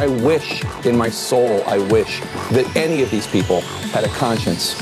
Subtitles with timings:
[0.00, 2.20] I wish in my soul, I wish
[2.50, 3.60] that any of these people
[3.92, 4.74] had a conscience.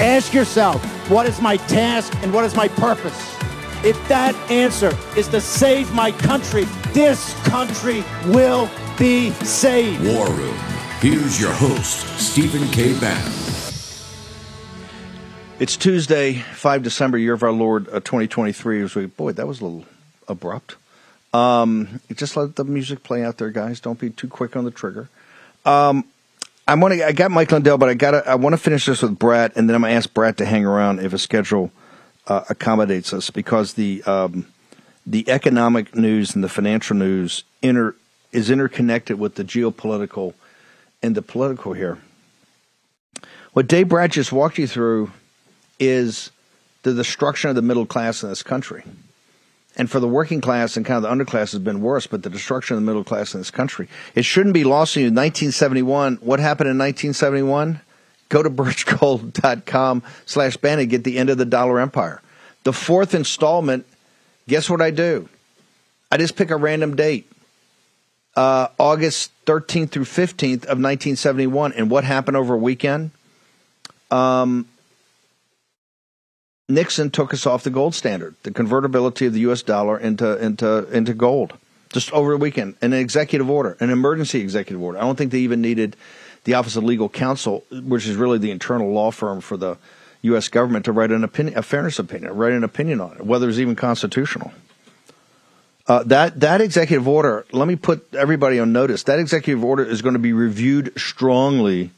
[0.00, 3.34] Ask yourself, what is my task and what is my purpose?
[3.84, 10.04] If that answer is to save my country, this country will be saved.
[10.04, 10.56] War Room.
[11.00, 12.98] Here's your host, Stephen K.
[12.98, 13.32] Bannon.
[15.58, 18.82] It's Tuesday, 5 December, year of our Lord, uh, 2023.
[18.82, 19.84] As we, boy, that was a little
[20.28, 20.76] abrupt.
[21.36, 23.80] Um, just let the music play out there, guys.
[23.80, 25.10] Don't be too quick on the trigger.
[25.66, 26.04] Um,
[26.66, 27.06] I want to.
[27.06, 28.26] I got Mike Lindell, but I got.
[28.26, 30.46] I want to finish this with Brat, and then I'm going to ask Brat to
[30.46, 31.70] hang around if a schedule
[32.26, 34.46] uh, accommodates us, because the um,
[35.06, 37.94] the economic news and the financial news inter
[38.32, 40.32] is interconnected with the geopolitical
[41.02, 41.98] and the political here.
[43.52, 45.12] What Dave Brat just walked you through
[45.78, 46.30] is
[46.82, 48.84] the destruction of the middle class in this country.
[49.76, 52.30] And for the working class and kind of the underclass has been worse, but the
[52.30, 53.88] destruction of the middle class in this country.
[54.14, 55.06] It shouldn't be lost to you.
[55.06, 57.80] 1971, what happened in 1971?
[58.28, 62.22] Go to birchgold.com slash Bannon, get the end of the dollar empire.
[62.64, 63.86] The fourth installment,
[64.48, 65.28] guess what I do?
[66.10, 67.30] I just pick a random date.
[68.34, 71.72] Uh, August 13th through 15th of 1971.
[71.72, 73.10] And what happened over a weekend?
[74.10, 74.66] Um,
[76.68, 79.62] Nixon took us off the gold standard, the convertibility of the U.S.
[79.62, 81.52] dollar into into into gold,
[81.92, 82.74] just over the weekend.
[82.82, 84.98] An executive order, an emergency executive order.
[84.98, 85.96] I don't think they even needed
[86.44, 89.76] the Office of Legal Counsel, which is really the internal law firm for the
[90.22, 90.48] U.S.
[90.48, 93.58] government, to write an opinion, a fairness opinion, write an opinion on it, whether it's
[93.58, 94.52] even constitutional.
[95.86, 97.46] Uh, that that executive order.
[97.52, 99.04] Let me put everybody on notice.
[99.04, 101.92] That executive order is going to be reviewed strongly,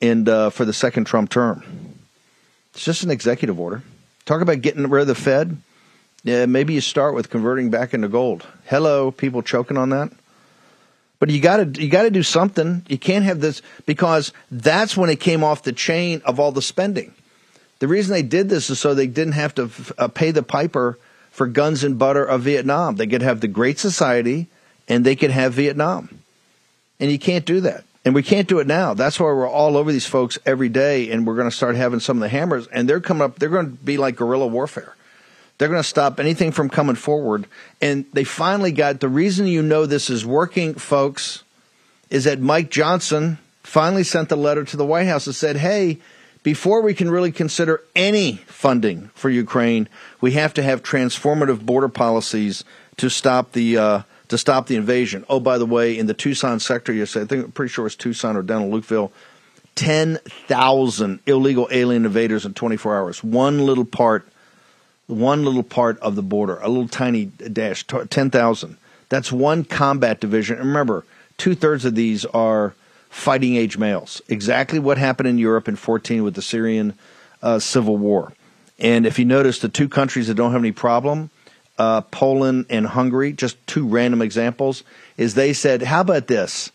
[0.00, 1.62] in uh, for the second Trump term.
[2.74, 3.82] It's just an executive order.
[4.24, 5.56] Talk about getting rid of the Fed.
[6.22, 8.46] Yeah, maybe you start with converting back into gold.
[8.64, 10.10] Hello, people choking on that.
[11.20, 12.84] But you got to you got to do something.
[12.88, 16.62] You can't have this because that's when it came off the chain of all the
[16.62, 17.14] spending.
[17.78, 20.98] The reason they did this is so they didn't have to uh, pay the piper
[21.30, 22.96] for guns and butter of Vietnam.
[22.96, 24.48] They could have the Great Society
[24.88, 26.08] and they could have Vietnam.
[27.00, 27.84] And you can't do that.
[28.04, 28.92] And we can't do it now.
[28.92, 32.00] That's why we're all over these folks every day, and we're going to start having
[32.00, 33.38] some of the hammers, and they're coming up.
[33.38, 34.94] They're going to be like guerrilla warfare.
[35.56, 37.46] They're going to stop anything from coming forward.
[37.80, 41.44] And they finally got the reason you know this is working, folks,
[42.10, 45.98] is that Mike Johnson finally sent the letter to the White House and said, "Hey,
[46.42, 49.88] before we can really consider any funding for Ukraine,
[50.20, 52.64] we have to have transformative border policies
[52.98, 55.24] to stop the." Uh, to stop the invasion.
[55.28, 57.86] Oh, by the way, in the Tucson sector, you said, I think I'm pretty sure
[57.86, 59.10] it's Tucson or down in Lukeville,
[59.74, 63.24] 10,000 illegal alien invaders in 24 hours.
[63.24, 64.26] One little part,
[65.06, 68.76] one little part of the border, a little tiny dash, 10,000.
[69.08, 70.58] That's one combat division.
[70.58, 71.04] And remember,
[71.36, 72.74] two thirds of these are
[73.10, 74.22] fighting age males.
[74.28, 76.94] Exactly what happened in Europe in 14 with the Syrian
[77.42, 78.32] uh, civil war.
[78.78, 81.30] And if you notice, the two countries that don't have any problem
[81.78, 84.84] uh, Poland and Hungary, just two random examples,
[85.16, 86.70] is they said, "How about this?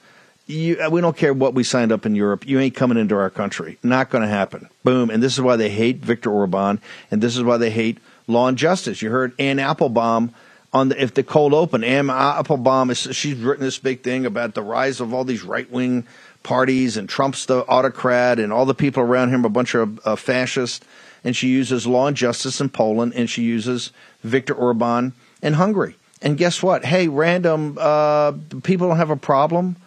[0.48, 2.48] You, uh, we don't care what we signed up in Europe.
[2.48, 3.78] You ain't coming into our country.
[3.84, 5.09] Not going to happen." Boom.
[5.09, 8.48] And this is why they hate Viktor Orban, and this is why they hate law
[8.48, 9.02] and justice.
[9.02, 10.34] You heard Anne Applebaum
[10.72, 11.84] on the, if the cold open.
[11.84, 15.70] Anne Applebaum is she's written this big thing about the rise of all these right
[15.72, 16.06] wing
[16.44, 20.00] parties and Trump's the autocrat and all the people around him are a bunch of
[20.06, 20.86] uh, fascists.
[21.24, 23.92] And she uses law and justice in Poland, and she uses
[24.24, 25.96] Viktor Orban in Hungary.
[26.22, 26.84] And guess what?
[26.84, 29.78] Hey, random uh, people don't have a problem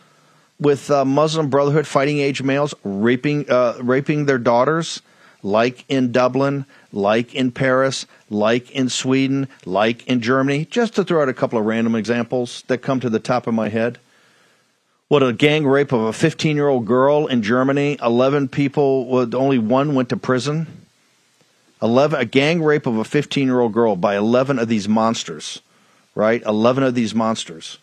[0.59, 5.03] with uh, Muslim Brotherhood fighting age males raping uh, raping their daughters,
[5.43, 10.65] like in Dublin, like in Paris, like in Sweden, like in Germany.
[10.65, 13.55] Just to throw out a couple of random examples that come to the top of
[13.55, 13.99] my head.
[15.09, 17.99] What a gang rape of a 15 year old girl in Germany.
[18.01, 20.82] 11 people, only one went to prison.
[21.83, 25.61] 11, a gang rape of a 15 year old girl by 11 of these monsters,
[26.15, 26.43] right?
[26.45, 27.79] 11 of these monsters,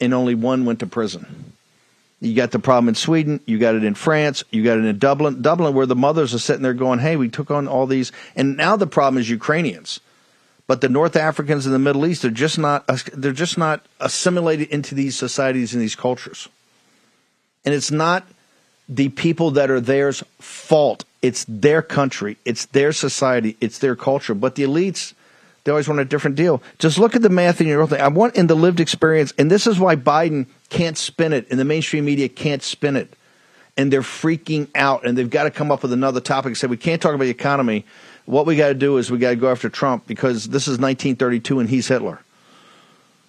[0.00, 1.52] and only one went to prison.
[2.20, 4.98] You got the problem in Sweden, you got it in France, you got it in
[4.98, 8.12] Dublin, Dublin, where the mothers are sitting there going, "Hey, we took on all these,"
[8.36, 10.00] and now the problem is Ukrainians,
[10.68, 14.68] but the North Africans in the Middle East are just not they're just not assimilated
[14.68, 16.48] into these societies and these cultures,
[17.64, 18.24] and it's not
[18.88, 21.04] the people that are theirs fault.
[21.20, 24.34] It's their country, it's their society, it's their culture.
[24.34, 25.14] But the elites,
[25.64, 26.60] they always want a different deal.
[26.78, 28.00] Just look at the math in your own thing.
[28.00, 31.60] I want in the lived experience, and this is why Biden can't spin it, and
[31.60, 33.14] the mainstream media can't spin it.
[33.76, 36.66] And they're freaking out, and they've got to come up with another topic and say,
[36.66, 37.86] we can't talk about the economy.
[38.26, 40.78] What we got to do is we got to go after Trump because this is
[40.78, 42.20] 1932 and he's Hitler.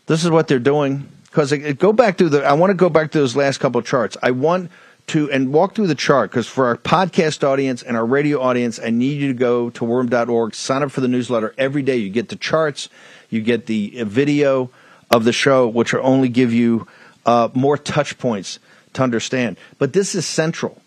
[0.08, 1.10] This is what they're doing.
[1.26, 4.18] Because go back to the, I want to go back to those last couple charts.
[4.22, 4.70] I want
[5.08, 8.80] to and walk through the chart because for our podcast audience and our radio audience,
[8.80, 11.98] I need you to go to warroom.org, sign up for the newsletter every day.
[11.98, 12.90] You get the charts,
[13.30, 14.70] you get the video
[15.12, 16.88] of the show, which will only give you
[17.26, 18.60] uh, more touch points
[18.94, 19.58] to understand.
[19.78, 20.82] But this is central.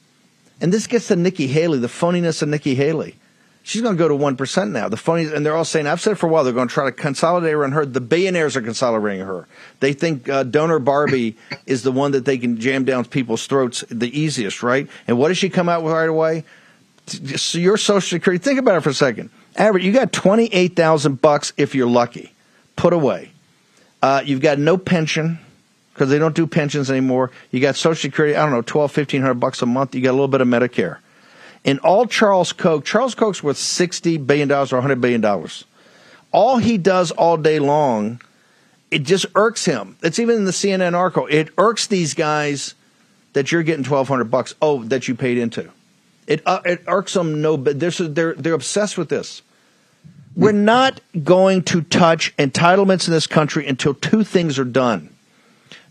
[0.60, 3.16] And this gets to Nikki Haley, the phoniness of Nikki Haley.
[3.66, 4.88] She's going to go to 1% now.
[4.88, 6.72] The funny, and they're all saying, I've said it for a while, they're going to
[6.72, 7.84] try to consolidate around her.
[7.84, 9.48] The billionaires are consolidating her.
[9.80, 11.36] They think uh, donor Barbie
[11.66, 14.88] is the one that they can jam down people's throats the easiest, right?
[15.08, 16.44] And what does she come out with right away?
[17.08, 19.30] So your Social Security, think about it for a second.
[19.56, 22.32] Average, you got 28,000 bucks if you're lucky,
[22.76, 23.32] put away.
[24.00, 25.40] Uh, you've got no pension
[25.92, 27.32] because they don't do pensions anymore.
[27.50, 29.96] You got Social Security, I don't know, 12, 1500 bucks a month.
[29.96, 30.98] You got a little bit of Medicare.
[31.66, 35.24] And all Charles Koch, Charles Koch's worth $60 billion or $100 billion.
[36.30, 38.20] All he does all day long,
[38.92, 39.96] it just irks him.
[40.00, 41.26] It's even in the CNN article.
[41.28, 42.76] It irks these guys
[43.32, 45.68] that you're getting 1200 bucks, oh, that you paid into.
[46.28, 49.42] It, uh, it irks them no, but they're, they're, they're obsessed with this.
[50.36, 55.12] We're not going to touch entitlements in this country until two things are done.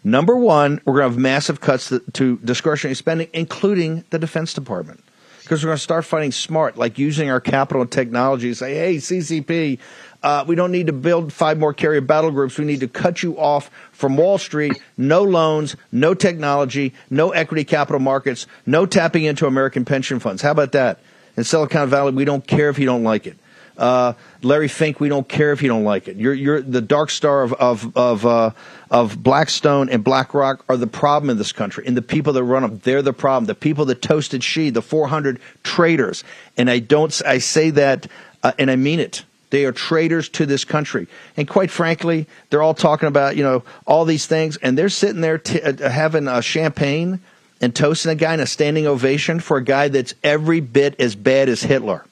[0.03, 5.03] Number one, we're going to have massive cuts to discretionary spending, including the Defense Department
[5.45, 8.75] because we're going to start fighting smart, like using our capital and technology to say,
[8.75, 9.79] hey, CCP,
[10.23, 12.57] uh, we don't need to build five more carrier battle groups.
[12.57, 14.73] We need to cut you off from Wall Street.
[14.97, 20.41] No loans, no technology, no equity capital markets, no tapping into American pension funds.
[20.41, 20.99] How about that?
[21.37, 23.37] In Silicon Valley, we don't care if you don't like it.
[23.77, 26.17] Uh, Larry Fink, we don't care if you don't like it.
[26.17, 28.51] You're, you're the dark star of of of, uh,
[28.89, 32.61] of Blackstone and BlackRock are the problem in this country, and the people that run
[32.61, 33.45] them, they're the problem.
[33.45, 36.23] The people that toasted Xi, the 400 traitors,
[36.57, 38.07] and I don't, I say that,
[38.43, 39.23] uh, and I mean it.
[39.49, 41.07] They are traitors to this country,
[41.37, 45.21] and quite frankly, they're all talking about you know all these things, and they're sitting
[45.21, 47.19] there t- uh, having a champagne
[47.61, 51.15] and toasting a guy in a standing ovation for a guy that's every bit as
[51.15, 52.05] bad as Hitler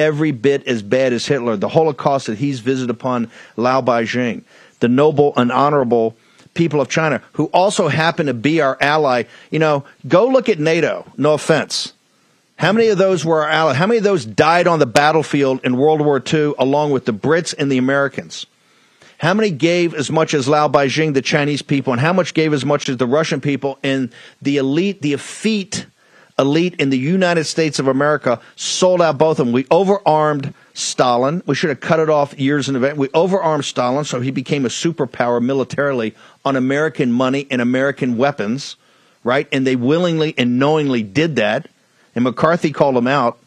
[0.00, 1.56] every bit as bad as Hitler.
[1.56, 4.42] The Holocaust that he's visited upon Lao Baixing,
[4.80, 6.16] the noble and honorable
[6.54, 9.24] people of China, who also happen to be our ally.
[9.50, 11.04] You know, go look at NATO.
[11.16, 11.92] No offense.
[12.56, 13.76] How many of those were our allies?
[13.76, 17.12] How many of those died on the battlefield in World War II along with the
[17.12, 18.46] Brits and the Americans?
[19.18, 22.54] How many gave as much as Lao Baixing, the Chinese people, and how much gave
[22.54, 24.10] as much as the Russian people and
[24.40, 25.86] the elite, the effete
[26.40, 29.52] elite in the United States of America sold out both of them.
[29.52, 31.42] We overarmed Stalin.
[31.46, 32.98] We should have cut it off years in advance.
[32.98, 36.14] We overarmed Stalin so he became a superpower militarily
[36.44, 38.76] on American money and American weapons,
[39.22, 39.46] right?
[39.52, 41.68] And they willingly and knowingly did that.
[42.14, 43.38] And McCarthy called them out.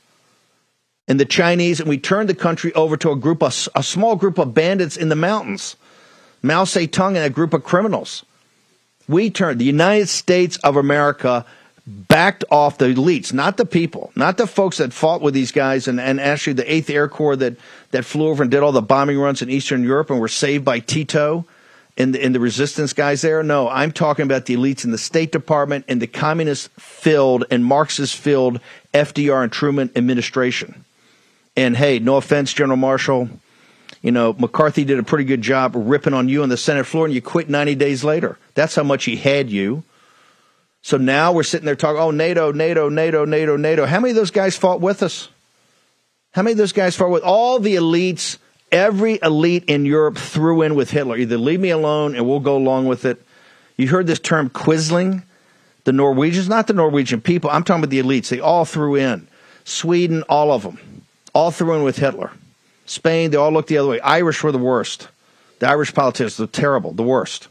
[1.08, 4.16] And the Chinese, and we turned the country over to a group, of, a small
[4.16, 5.76] group of bandits in the mountains.
[6.42, 8.24] Mao Zedong and a group of criminals.
[9.08, 11.46] We turned the United States of America
[11.86, 15.88] backed off the elites, not the people, not the folks that fought with these guys
[15.88, 17.58] and, and actually the 8th Air Corps that,
[17.92, 20.64] that flew over and did all the bombing runs in Eastern Europe and were saved
[20.64, 21.46] by Tito
[21.98, 23.44] and the, and the resistance guys there.
[23.44, 27.66] No, I'm talking about the elites in the State Department and the communist filled and
[27.66, 28.62] Marxist filled
[28.94, 30.86] FDR and Truman administration.
[31.56, 33.30] And hey, no offense, General Marshall.
[34.02, 37.06] You know, McCarthy did a pretty good job ripping on you on the Senate floor
[37.06, 38.38] and you quit 90 days later.
[38.54, 39.84] That's how much he had you.
[40.84, 43.86] So now we're sitting there talking, oh, NATO, NATO, NATO, NATO, NATO.
[43.86, 45.30] How many of those guys fought with us?
[46.34, 48.38] How many of those guys fought with all the elites?
[48.70, 51.16] Every elite in Europe threw in with Hitler.
[51.16, 53.26] Either leave me alone and we'll go along with it.
[53.78, 55.24] You heard this term quisling?
[55.86, 57.50] The Norwegians, not the Norwegian people.
[57.50, 58.28] I'm talking about the elites.
[58.28, 59.28] They all threw in.
[59.64, 61.06] Sweden, all of them.
[61.34, 62.32] All threw in with Hitler.
[62.86, 64.02] Spain, they all looked the other way.
[64.02, 65.08] Irish were the worst.
[65.60, 67.48] The Irish politicians, the terrible, the worst.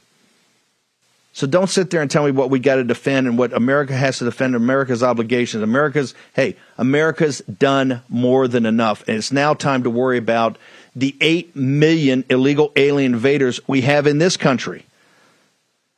[1.34, 3.94] So don't sit there and tell me what we got to defend and what America
[3.94, 5.62] has to defend America's obligations.
[5.62, 9.02] America's, hey, America's done more than enough.
[9.08, 10.58] And it's now time to worry about
[10.94, 14.84] the 8 million illegal alien invaders we have in this country.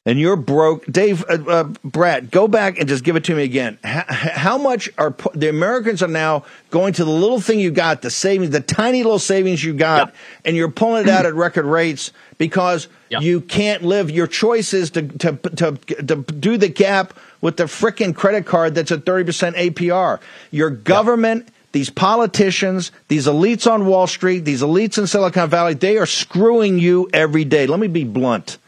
[0.06, 3.42] And you're broke, Dave, uh, uh, Brat, go back and just give it to me
[3.42, 3.78] again.
[3.82, 8.02] How, how much are the Americans are now going to the little thing you got,
[8.02, 10.16] the savings, the tiny little savings you got, yep.
[10.44, 13.23] and you're pulling it out at record rates because yep.
[13.23, 14.11] you can't live.
[14.11, 18.75] Your choice is to, to, to, to do the gap with the frickin' credit card
[18.75, 20.20] that's at 30% APR.
[20.50, 21.44] Your government.
[21.44, 26.06] Yep these politicians, these elites on Wall Street, these elites in Silicon Valley, they are
[26.06, 27.66] screwing you every day.
[27.66, 28.58] Let me be blunt.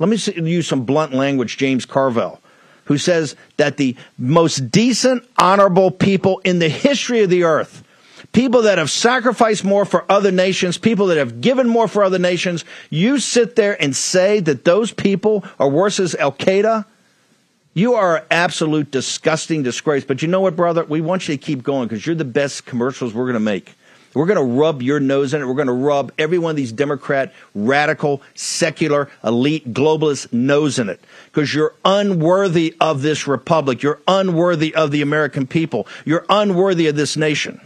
[0.00, 2.40] Let me use some blunt language, James Carville,
[2.84, 7.84] who says that the most decent, honorable people in the history of the earth,
[8.32, 12.18] people that have sacrificed more for other nations, people that have given more for other
[12.18, 16.86] nations, you sit there and say that those people are worse as Al Qaeda?
[17.74, 20.04] You are absolute disgusting disgrace.
[20.04, 20.82] But you know what, brother?
[20.84, 23.74] We want you to keep going because you're the best commercials we're going to make.
[24.12, 25.46] We're going to rub your nose in it.
[25.46, 30.88] We're going to rub every one of these Democrat, radical, secular, elite, globalist nose in
[30.88, 33.82] it because you're unworthy of this republic.
[33.82, 35.86] You're unworthy of the American people.
[36.04, 37.60] You're unworthy of this nation.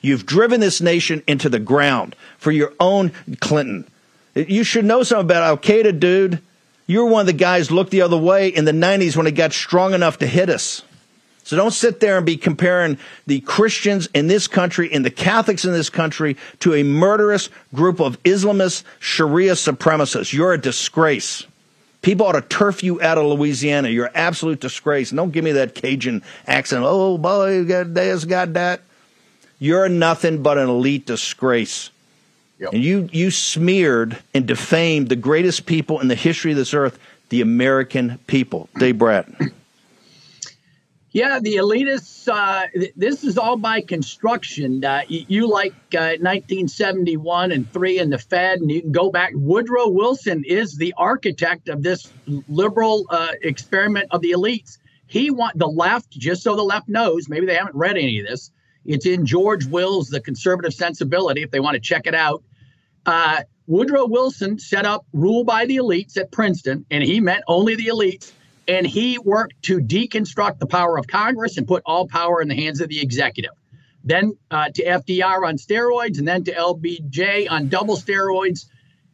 [0.00, 3.86] You've driven this nation into the ground for your own Clinton.
[4.34, 6.40] You should know something about Al Qaeda, dude.
[6.86, 9.32] You were one of the guys looked the other way in the 90s when it
[9.32, 10.82] got strong enough to hit us.
[11.46, 12.98] So don't sit there and be comparing
[13.28, 18.00] the Christians in this country and the Catholics in this country to a murderous group
[18.00, 20.32] of Islamist Sharia supremacists.
[20.32, 21.46] You're a disgrace.
[22.02, 23.90] People ought to turf you out of Louisiana.
[23.90, 25.12] You're an absolute disgrace.
[25.12, 26.82] And don't give me that Cajun accent.
[26.84, 28.80] Oh, boy, you got this, got that.
[29.60, 31.90] You're nothing but an elite disgrace.
[32.58, 32.72] Yep.
[32.72, 36.98] And you, you smeared and defamed the greatest people in the history of this earth,
[37.28, 38.68] the American people.
[38.80, 39.28] Dave Brat.
[41.16, 44.84] Yeah, the elitists, uh, this is all by construction.
[44.84, 49.10] Uh, you, you, like uh, 1971 and 3 and the Fed, and you can go
[49.10, 49.32] back.
[49.34, 52.12] Woodrow Wilson is the architect of this
[52.50, 54.76] liberal uh, experiment of the elites.
[55.06, 58.26] He want the left, just so the left knows, maybe they haven't read any of
[58.26, 58.50] this.
[58.84, 62.42] It's in George Will's The Conservative Sensibility, if they want to check it out.
[63.06, 67.74] Uh, Woodrow Wilson set up rule by the elites at Princeton, and he meant only
[67.74, 68.32] the elites
[68.68, 72.54] and he worked to deconstruct the power of Congress and put all power in the
[72.54, 73.52] hands of the executive.
[74.02, 78.66] Then uh, to FDR on steroids, and then to LBJ on double steroids.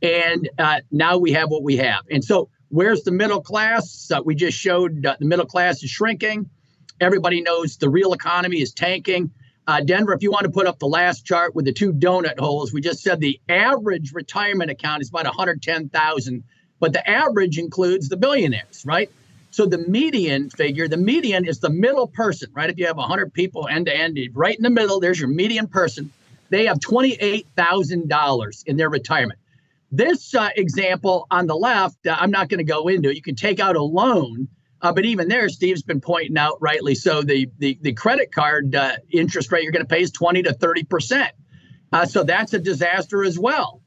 [0.02, 2.04] And uh, now we have what we have.
[2.10, 4.10] And so, where's the middle class?
[4.10, 6.50] Uh, we just showed uh, the middle class is shrinking.
[7.00, 9.30] Everybody knows the real economy is tanking.
[9.66, 12.38] Uh, Denver, if you want to put up the last chart with the two donut
[12.38, 16.44] holes, we just said the average retirement account is about 110,000,
[16.80, 19.10] but the average includes the billionaires, right?
[19.52, 22.70] So the median figure, the median is the middle person, right?
[22.70, 25.68] If you have 100 people end to end, right in the middle, there's your median
[25.68, 26.10] person.
[26.48, 29.38] They have $28,000 in their retirement.
[29.90, 33.14] This uh, example on the left, uh, I'm not going to go into.
[33.14, 34.48] You can take out a loan,
[34.80, 38.74] uh, but even there, Steve's been pointing out rightly so the the, the credit card
[38.74, 41.32] uh, interest rate you're going to pay is 20 to 30 percent.
[41.92, 43.81] Uh, so that's a disaster as well.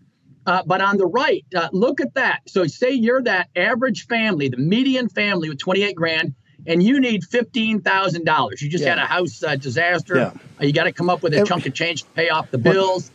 [0.46, 2.42] Uh, but on the right, uh, look at that.
[2.48, 6.36] So say you're that average family, the median family with 28 grand,
[6.68, 8.62] and you need $15,000.
[8.62, 8.90] You just yeah.
[8.90, 10.16] had a house uh, disaster.
[10.18, 10.32] Yeah.
[10.62, 12.58] Uh, you got to come up with a chunk of change to pay off the
[12.58, 13.12] bills.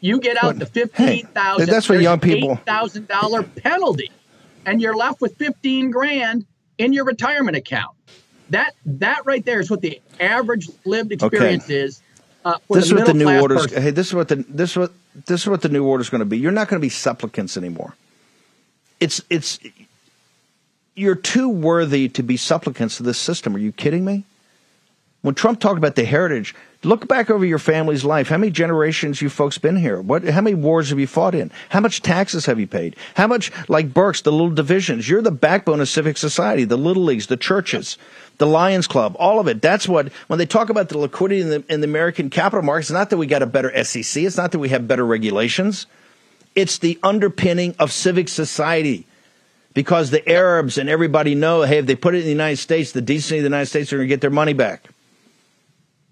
[0.00, 2.56] You get out the 15000 hey, That's for young people.
[2.66, 4.12] $8,000 penalty,
[4.64, 6.46] and you're left with 15 grand
[6.78, 7.96] in your retirement account.
[8.50, 11.80] That that right there is what the average lived experience okay.
[11.80, 12.02] is.
[12.44, 13.66] Uh, this is what the new orders.
[13.66, 13.82] Person.
[13.82, 14.92] Hey, this is what the this is what
[15.26, 16.38] this is what the new order is going to be.
[16.38, 17.94] You're not going to be supplicants anymore.
[19.00, 19.58] It's it's
[20.94, 23.54] you're too worthy to be supplicants to this system.
[23.54, 24.24] Are you kidding me?
[25.22, 28.28] When Trump talked about the heritage, look back over your family's life.
[28.28, 30.00] How many generations you folks been here?
[30.00, 30.24] What?
[30.24, 31.50] How many wars have you fought in?
[31.70, 32.96] How much taxes have you paid?
[33.14, 35.08] How much, like Burke's, the little divisions?
[35.08, 37.98] You're the backbone of civic society, the little leagues, the churches
[38.38, 39.60] the Lions Club, all of it.
[39.60, 42.88] That's what, when they talk about the liquidity in the, in the American capital markets,
[42.88, 45.86] it's not that we got a better SEC, it's not that we have better regulations.
[46.54, 49.06] It's the underpinning of civic society.
[49.74, 52.90] Because the Arabs and everybody know, hey, if they put it in the United States,
[52.90, 54.88] the decency of the United States are going to get their money back.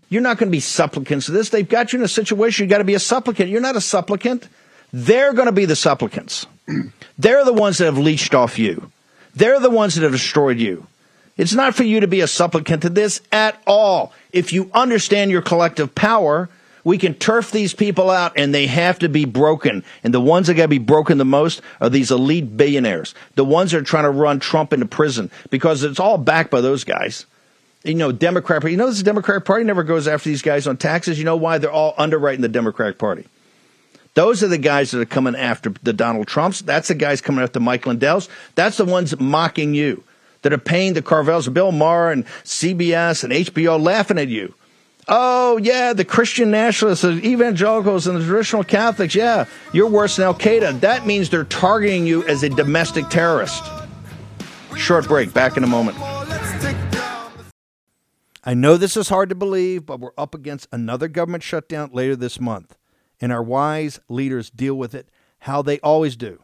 [0.09, 1.49] You're not going to be supplicants to this.
[1.49, 3.51] They've got you in a situation you've got to be a supplicant.
[3.51, 4.49] You're not a supplicant.
[4.93, 6.47] They're going to be the supplicants.
[7.19, 8.91] They're the ones that have leached off you.
[9.35, 10.87] They're the ones that have destroyed you.
[11.37, 14.13] It's not for you to be a supplicant to this at all.
[14.33, 16.49] If you understand your collective power,
[16.83, 19.85] we can turf these people out and they have to be broken.
[20.05, 23.45] And the ones that got to be broken the most are these elite billionaires, the
[23.45, 26.85] ones that are trying to run Trump into prison because it's all backed by those
[26.85, 27.27] guys.
[27.87, 31.19] You know, Democrat, you know, this Democratic Party never goes after these guys on taxes.
[31.19, 31.59] You know why?
[31.59, 33.27] They're all underwriting the Democratic Party.
[34.15, 36.63] Those are the guys that are coming after the Donald Trumps.
[36.63, 38.29] That's the guys coming after Mike Lindell's.
[38.55, 40.03] That's the ones mocking you,
[40.43, 44.55] that are paying the Carvilles, Bill Maher and CBS and HBO laughing at you.
[45.07, 49.15] Oh, yeah, the Christian nationalists, the evangelicals, and the traditional Catholics.
[49.15, 50.81] Yeah, you're worse than Al Qaeda.
[50.81, 53.63] That means they're targeting you as a domestic terrorist.
[54.77, 55.33] Short break.
[55.33, 55.97] Back in a moment.
[58.49, 62.15] I know this is hard to believe, but we're up against another government shutdown later
[62.15, 62.77] this month,
[63.21, 65.09] and our wise leaders deal with it
[65.41, 66.41] how they always do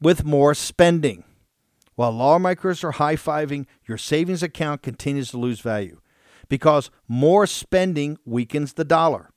[0.00, 1.22] with more spending.
[1.94, 6.00] While lawmakers are high fiving, your savings account continues to lose value
[6.48, 9.30] because more spending weakens the dollar.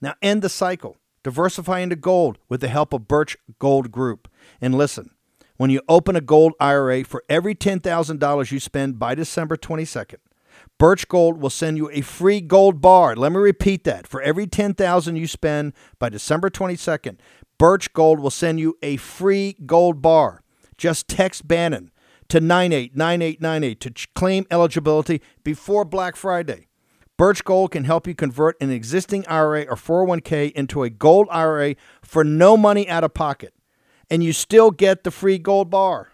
[0.00, 0.96] Now, end the cycle.
[1.22, 4.28] Diversify into gold with the help of Birch Gold Group.
[4.60, 5.10] And listen,
[5.56, 10.16] when you open a gold IRA for every $10,000 you spend by December 22nd,
[10.78, 13.14] Birch Gold will send you a free gold bar.
[13.14, 14.06] Let me repeat that.
[14.06, 17.18] For every 10,000 you spend by December 22nd,
[17.58, 20.42] Birch Gold will send you a free gold bar.
[20.76, 21.92] Just text Bannon
[22.28, 26.66] to 989898 to claim eligibility before Black Friday.
[27.16, 31.76] Birch Gold can help you convert an existing IRA or 401k into a gold IRA
[32.02, 33.54] for no money out of pocket,
[34.10, 36.10] and you still get the free gold bar.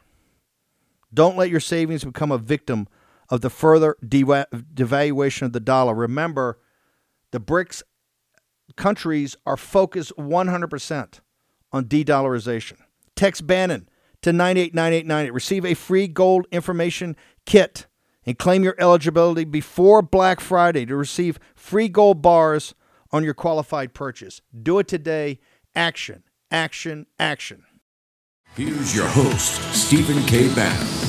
[1.13, 2.87] Don't let your savings become a victim
[3.31, 5.95] of the further devaluation of the dollar.
[5.95, 6.59] Remember,
[7.31, 7.83] the BRICS
[8.77, 11.21] countries are focused 100%
[11.73, 12.77] on de dollarization.
[13.15, 13.89] Text Bannon
[14.23, 15.33] to 989898.
[15.33, 17.87] Receive a free gold information kit
[18.27, 22.75] and claim your eligibility before Black Friday to receive free gold bars
[23.13, 24.41] on your qualified purchase.
[24.63, 25.39] Do it today.
[25.75, 27.65] Action, action, action.
[28.57, 30.53] Here's your host, Stephen K.
[30.55, 31.00] Bannon.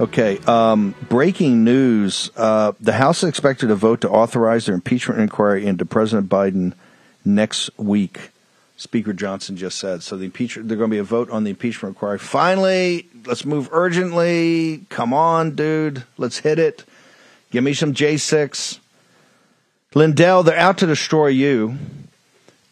[0.00, 2.30] Okay, um, breaking news.
[2.34, 6.72] Uh, the House is expected to vote to authorize their impeachment inquiry into President Biden
[7.22, 8.30] next week.
[8.78, 10.02] Speaker Johnson just said.
[10.02, 12.18] So the impeachment, there's going to be a vote on the impeachment inquiry.
[12.18, 14.86] Finally, let's move urgently.
[14.88, 16.04] Come on, dude.
[16.16, 16.84] Let's hit it.
[17.50, 18.78] Give me some J6.
[19.94, 21.76] Lindell, they're out to destroy you.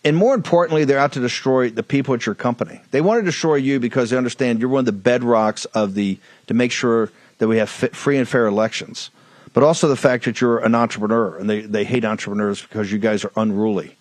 [0.05, 2.81] And more importantly, they're out to destroy the people at your company.
[2.93, 6.19] They want to destroy you because they understand you're one of the bedrocks of the
[6.47, 9.11] to make sure that we have free and fair elections.
[9.53, 12.99] But also the fact that you're an entrepreneur and they, they hate entrepreneurs because you
[12.99, 13.97] guys are unruly.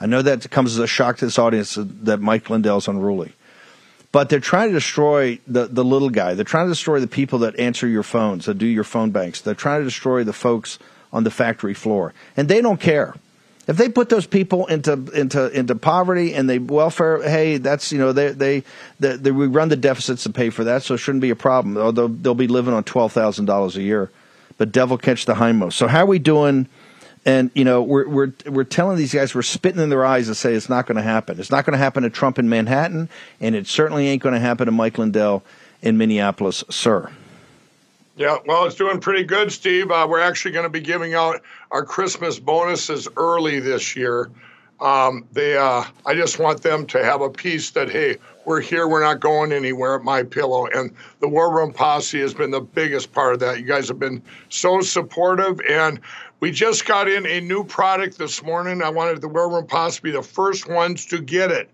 [0.00, 3.32] I know that comes as a shock to this audience that Mike Lindell's unruly.
[4.12, 6.34] But they're trying to destroy the, the little guy.
[6.34, 9.40] They're trying to destroy the people that answer your phones, that do your phone banks.
[9.40, 10.78] They're trying to destroy the folks
[11.12, 12.14] on the factory floor.
[12.36, 13.14] And they don't care.
[13.68, 17.98] If they put those people into into into poverty and they welfare, hey, that's you
[17.98, 18.64] know they they,
[18.98, 21.36] they, they we run the deficits to pay for that, so it shouldn't be a
[21.36, 21.76] problem.
[21.76, 24.10] Although they'll be living on twelve thousand dollars a year,
[24.56, 25.74] but devil catch the hindmost.
[25.74, 26.66] So how are we doing?
[27.26, 30.36] And you know, we're we're we're telling these guys we're spitting in their eyes and
[30.36, 31.38] say it's not going to happen.
[31.38, 34.40] It's not going to happen to Trump in Manhattan, and it certainly ain't going to
[34.40, 35.42] happen to Mike Lindell
[35.82, 37.10] in Minneapolis, sir.
[38.18, 39.92] Yeah, well, it's doing pretty good, Steve.
[39.92, 44.28] Uh, we're actually going to be giving out our Christmas bonuses early this year.
[44.80, 48.88] Um, they, uh, I just want them to have a piece that hey, we're here,
[48.88, 50.66] we're not going anywhere at my pillow.
[50.66, 53.60] And the War Room Posse has been the biggest part of that.
[53.60, 56.00] You guys have been so supportive, and
[56.40, 58.82] we just got in a new product this morning.
[58.82, 61.70] I wanted the War Room Posse to be the first ones to get it.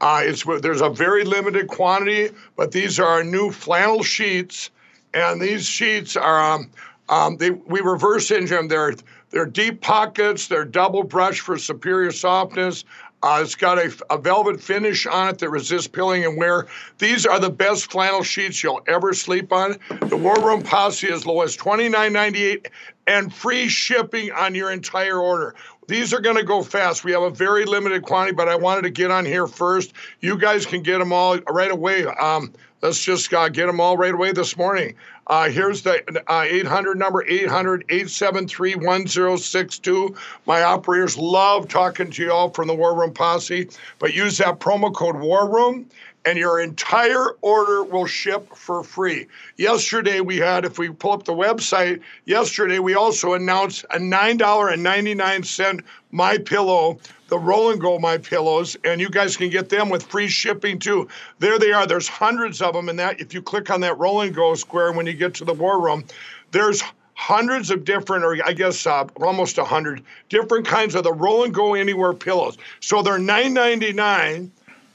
[0.00, 4.70] Uh, it's there's a very limited quantity, but these are our new flannel sheets
[5.14, 6.70] and these sheets are um,
[7.08, 8.68] um, they, we reverse engineer them.
[8.68, 8.94] They're
[9.30, 10.48] they're deep pockets.
[10.48, 12.84] They're double brush for superior softness.
[13.22, 16.68] Uh, it's got a, a, velvet finish on it that resists pilling and wear.
[16.98, 19.76] These are the best flannel sheets you'll ever sleep on.
[20.06, 22.68] The War Room Posse is low as $29.98
[23.08, 25.56] and free shipping on your entire order.
[25.88, 27.02] These are going to go fast.
[27.02, 29.94] We have a very limited quantity, but I wanted to get on here first.
[30.20, 32.04] You guys can get them all right away.
[32.04, 34.94] Um, Let's just uh, get them all right away this morning.
[35.26, 40.14] Uh, here's the uh, 800 number 800 873 1062.
[40.46, 44.60] My operators love talking to you all from the War Room Posse, but use that
[44.60, 45.86] promo code War Room
[46.28, 49.26] and your entire order will ship for free.
[49.56, 55.82] Yesterday we had, if we pull up the website, yesterday we also announced a $9.99
[56.10, 60.02] My Pillow the Roll and Go My Pillows, and you guys can get them with
[60.02, 61.08] free shipping too.
[61.38, 61.86] There they are.
[61.86, 63.20] There's hundreds of them in that.
[63.20, 65.80] If you click on that Roll and Go square when you get to the War
[65.80, 66.04] Room,
[66.52, 66.82] there's
[67.14, 71.44] hundreds of different, or I guess uh, almost a hundred different kinds of the Roll
[71.44, 72.56] and Go Anywhere pillows.
[72.80, 74.50] So they're $9.99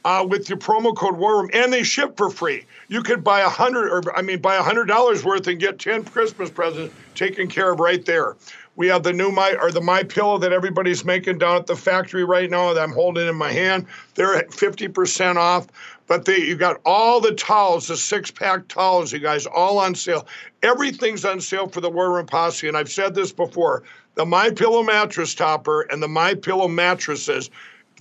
[0.05, 2.65] uh, with your promo code War Room, and they ship for free.
[2.87, 5.79] You could buy a hundred, or I mean, buy a hundred dollars worth and get
[5.79, 8.35] ten Christmas presents taken care of right there.
[8.75, 11.75] We have the new my or the my pillow that everybody's making down at the
[11.75, 13.85] factory right now that I'm holding in my hand.
[14.15, 15.67] They're at 50% off.
[16.07, 19.95] But they you got all the towels, the six pack towels, you guys, all on
[19.95, 20.27] sale.
[20.61, 22.67] Everything's on sale for the War Room Posse.
[22.67, 23.83] And I've said this before:
[24.15, 27.49] the My Pillow mattress topper and the My Pillow mattresses,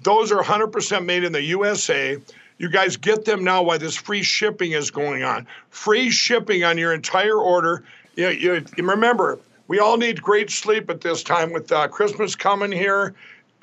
[0.03, 2.19] those are 100% made in the USA.
[2.59, 5.47] You guys get them now while this free shipping is going on.
[5.71, 7.85] Free shipping on your entire order.
[8.15, 9.39] You, you, you remember,
[9.69, 13.15] we all need great sleep at this time with uh, Christmas coming here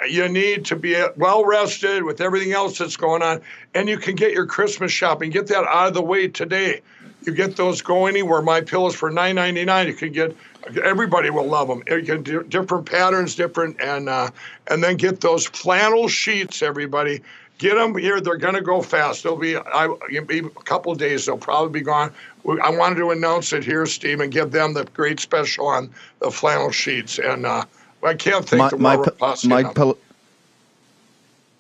[0.08, 3.42] you need to be well rested with everything else that's going on,
[3.74, 5.30] and you can get your Christmas shopping.
[5.30, 6.82] Get that out of the way today.
[7.24, 8.42] You get those go anywhere.
[8.42, 9.88] My pillows for nine ninety nine.
[9.88, 10.36] You can get.
[10.84, 11.84] Everybody will love them.
[11.88, 14.30] You can do different patterns, different, and uh,
[14.68, 16.62] and then get those flannel sheets.
[16.62, 17.22] Everybody,
[17.60, 18.20] get them here.
[18.20, 19.24] They're going to go fast.
[19.24, 19.94] They'll be, I,
[20.28, 21.26] be a couple of days.
[21.26, 22.12] They'll probably be gone.
[22.64, 26.32] I wanted to announce it here, Steve, and give them the great special on the
[26.32, 27.20] flannel sheets.
[27.20, 27.66] And uh,
[28.02, 29.94] I can't think my, the my, my,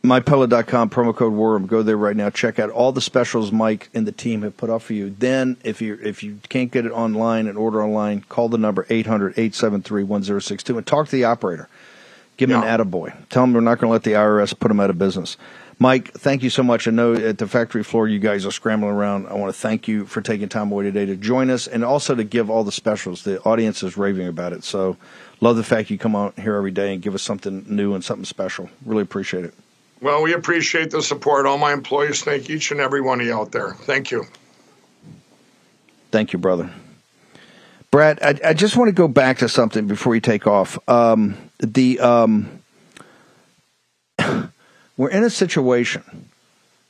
[0.03, 1.65] MyPillow.com promo code War Room.
[1.65, 2.29] Go there right now.
[2.29, 5.09] Check out all the specials Mike and the team have put up for you.
[5.09, 8.85] Then, if you if you can't get it online and order online, call the number
[8.85, 11.67] 800-873-1062 and talk to the operator.
[12.37, 12.75] Give him yeah.
[12.75, 13.13] an attaboy.
[13.27, 15.35] Tell him we're not going to let the IRS put him out of business.
[15.81, 16.87] Mike, thank you so much.
[16.87, 19.27] I know at the factory floor you guys are scrambling around.
[19.27, 22.15] I want to thank you for taking time away today to join us and also
[22.15, 23.23] to give all the specials.
[23.23, 24.63] The audience is raving about it.
[24.63, 24.95] So
[25.41, 28.03] love the fact you come out here every day and give us something new and
[28.03, 28.69] something special.
[28.85, 29.53] Really appreciate it.
[30.01, 31.45] Well, we appreciate the support.
[31.45, 33.73] All my employees thank each and every one of you out there.
[33.73, 34.25] Thank you.
[36.11, 36.71] Thank you, brother.
[37.91, 40.77] Brat, I, I just want to go back to something before you take off.
[40.87, 42.61] Um, the um,
[44.97, 46.27] we're in a situation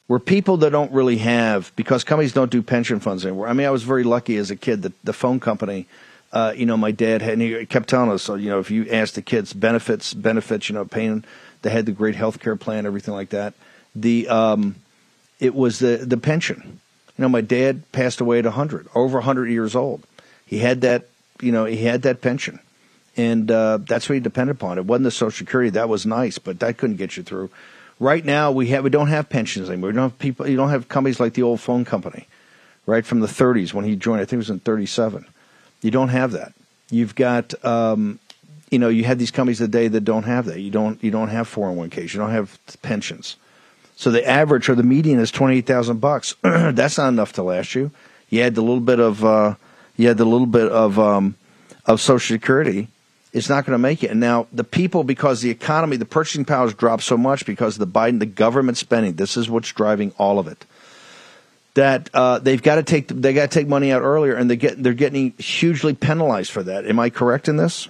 [0.08, 3.48] where people that don't really have because companies don't do pension funds anymore.
[3.48, 5.88] I mean, I was very lucky as a kid that the phone company
[6.32, 8.69] uh, you know, my dad had, and he kept telling us, so, you know, if
[8.69, 11.24] you ask the kids benefits, benefits, you know, paying,
[11.62, 13.54] they had the great health care plan, everything like that.
[13.95, 14.76] The, um,
[15.39, 16.80] it was the, the pension.
[17.17, 20.04] You know, my dad passed away at 100, over 100 years old.
[20.45, 21.08] He had that,
[21.41, 22.60] you know, he had that pension.
[23.17, 24.78] And uh, that's what he depended upon.
[24.78, 25.72] It wasn't the Social Security.
[25.72, 27.50] That was nice, but that couldn't get you through.
[28.00, 29.89] Right now, we have we don't have pensions anymore.
[29.89, 30.48] We don't have people.
[30.48, 32.28] You don't have companies like the old phone company,
[32.86, 34.22] right from the 30s when he joined.
[34.22, 35.26] I think it was in 37
[35.82, 36.54] you don't have that.
[36.89, 38.19] You've got, um,
[38.69, 40.60] you know, you have these companies today that don't have that.
[40.60, 42.13] You don't, you don't have 401ks.
[42.13, 43.36] You don't have pensions.
[43.95, 46.34] So the average or the median is twenty eight thousand bucks.
[46.41, 47.91] That's not enough to last you.
[48.29, 49.55] You had the little bit of, uh,
[49.97, 51.36] you had the little bit of um,
[51.86, 52.88] of Social Security.
[53.34, 54.12] It's not going to make it.
[54.12, 57.77] And now the people, because the economy, the purchasing power has dropped so much because
[57.77, 59.15] of the Biden, the government spending.
[59.15, 60.65] This is what's driving all of it
[61.73, 64.55] that uh, they've got to take they got to take money out earlier, and they
[64.55, 66.86] get they're getting hugely penalized for that.
[66.86, 67.89] Am I correct in this?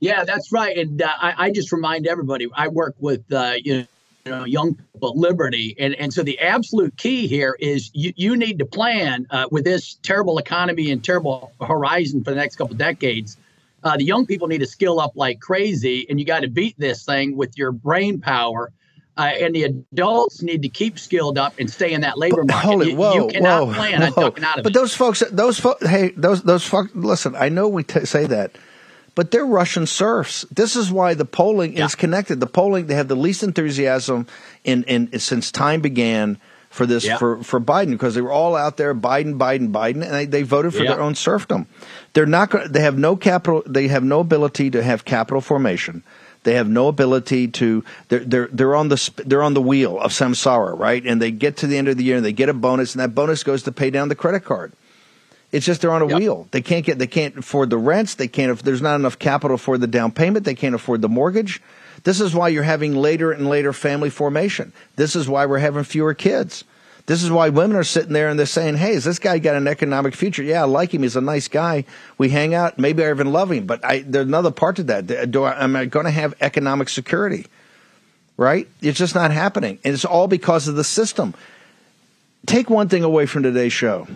[0.00, 0.76] Yeah, that's right.
[0.76, 3.86] And uh, I, I, just remind everybody, I work with uh, you
[4.26, 8.36] know young people at Liberty, and and so the absolute key here is you you
[8.36, 12.76] need to plan uh, with this terrible economy and terrible horizon for the next couple
[12.76, 13.36] decades.
[13.82, 16.74] Uh, the young people need to skill up like crazy, and you got to beat
[16.78, 18.72] this thing with your brain power
[19.18, 22.66] uh, and the adults need to keep skilled up and stay in that labor market.
[22.66, 24.74] Holy, whoa, you, you cannot whoa, plan on ducking out of but it.
[24.74, 26.92] But those folks, those folks, hey, those those folks.
[26.94, 28.52] Listen, I know we t- say that,
[29.18, 30.42] but they're Russian serfs.
[30.42, 31.86] This is why the polling yeah.
[31.86, 32.38] is connected.
[32.38, 34.28] The polling, they have the least enthusiasm
[34.62, 36.38] in, in since time began
[36.70, 37.18] for this yeah.
[37.18, 40.44] for for Biden because they were all out there Biden, Biden, Biden, and they, they
[40.44, 40.92] voted for yeah.
[40.92, 41.66] their own serfdom.
[42.12, 42.52] They're not.
[42.72, 43.64] They have no capital.
[43.66, 46.04] They have no ability to have capital formation.
[46.44, 47.84] They have no ability to.
[48.10, 51.04] They're they're they're on the they're on the wheel of samsara, right?
[51.04, 53.02] And they get to the end of the year and they get a bonus, and
[53.02, 54.74] that bonus goes to pay down the credit card.
[55.50, 56.18] It's just they're on a yep.
[56.18, 56.48] wheel.
[56.50, 56.98] They can't get.
[56.98, 58.14] They can't afford the rents.
[58.14, 58.58] They can't.
[58.58, 60.44] There's not enough capital for the down payment.
[60.44, 61.62] They can't afford the mortgage.
[62.04, 64.72] This is why you're having later and later family formation.
[64.96, 66.64] This is why we're having fewer kids.
[67.06, 69.56] This is why women are sitting there and they're saying, "Hey, has this guy got
[69.56, 70.42] an economic future?
[70.42, 71.02] Yeah, I like him.
[71.02, 71.86] He's a nice guy.
[72.18, 72.78] We hang out.
[72.78, 73.64] Maybe I even love him.
[73.66, 75.30] But I, there's another part to that.
[75.30, 77.46] Do I, am I going to have economic security?
[78.36, 78.68] Right?
[78.82, 81.32] It's just not happening, and it's all because of the system.
[82.44, 84.06] Take one thing away from today's show.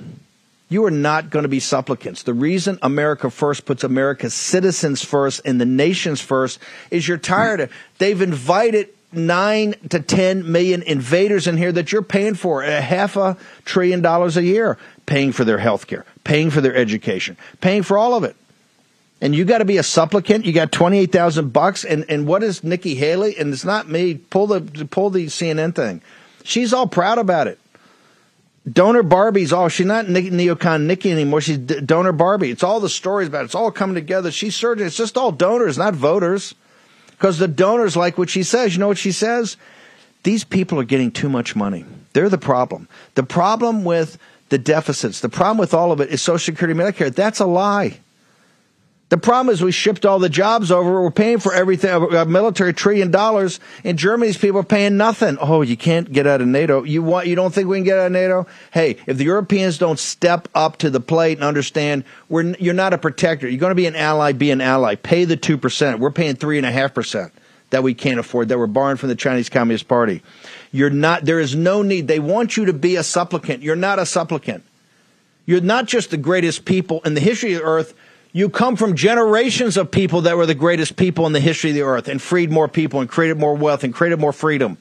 [0.72, 2.22] You are not going to be supplicants.
[2.22, 6.58] The reason America First puts America's citizens first and the nations first
[6.90, 7.72] is you're tired of.
[7.98, 13.16] They've invited nine to 10 million invaders in here that you're paying for a half
[13.18, 17.82] a trillion dollars a year, paying for their health care, paying for their education, paying
[17.82, 18.34] for all of it.
[19.20, 20.46] and you got to be a supplicant.
[20.46, 23.36] You got twenty eight thousand bucks, and and what is Nikki Haley?
[23.36, 24.14] And it's not me.
[24.14, 26.00] Pull the pull the CNN thing.
[26.44, 27.58] She's all proud about it.
[28.70, 29.68] Donor Barbie's all.
[29.68, 31.40] She's not neocon Nikki anymore.
[31.40, 32.50] She's donor Barbie.
[32.50, 33.44] It's all the stories about it.
[33.46, 34.30] It's all coming together.
[34.30, 36.54] She's certain it's just all donors, not voters,
[37.10, 38.74] because the donors like what she says.
[38.74, 39.56] You know what she says?
[40.22, 41.84] These people are getting too much money.
[42.12, 42.88] They're the problem.
[43.16, 44.18] The problem with
[44.50, 47.12] the deficits, the problem with all of it is Social Security, and Medicare.
[47.12, 47.98] That's a lie.
[49.12, 51.02] The problem is we shipped all the jobs over.
[51.02, 53.60] We're paying for everything, a military trillion dollars.
[53.84, 55.36] In Germany, these people are paying nothing.
[55.38, 56.82] Oh, you can't get out of NATO.
[56.82, 58.46] You want, you don't think we can get out of NATO?
[58.70, 62.94] Hey, if the Europeans don't step up to the plate and understand we're, you're not
[62.94, 63.46] a protector.
[63.46, 64.94] You're going to be an ally, be an ally.
[64.94, 65.98] Pay the 2%.
[65.98, 67.32] We're paying 3.5%
[67.68, 70.22] that we can't afford, that we're borrowing from the Chinese Communist Party.
[70.70, 72.08] You're not, there is no need.
[72.08, 73.62] They want you to be a supplicant.
[73.62, 74.64] You're not a supplicant.
[75.44, 77.92] You're not just the greatest people in the history of earth
[78.32, 81.76] you come from generations of people that were the greatest people in the history of
[81.76, 84.78] the earth and freed more people and created more wealth and created more freedom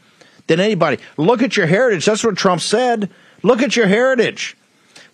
[0.48, 0.98] than anybody.
[1.18, 2.06] Look at your heritage.
[2.06, 3.10] That's what Trump said.
[3.44, 4.56] Look at your heritage.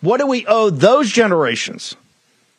[0.01, 1.95] What do we owe those generations?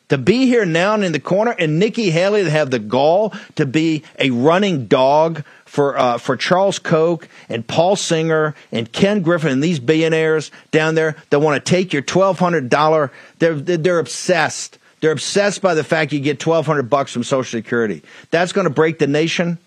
[0.09, 3.31] To be here now and in the corner, and Nikki Haley to have the gall
[3.55, 9.21] to be a running dog for uh, for Charles Koch and Paul Singer and Ken
[9.21, 13.11] Griffin and these billionaires down there that want to take your twelve hundred dollar.
[13.37, 18.03] They're they're obsessed they're obsessed by the fact you get 1200 bucks from Social Security.
[18.31, 19.57] That's going to break the nation.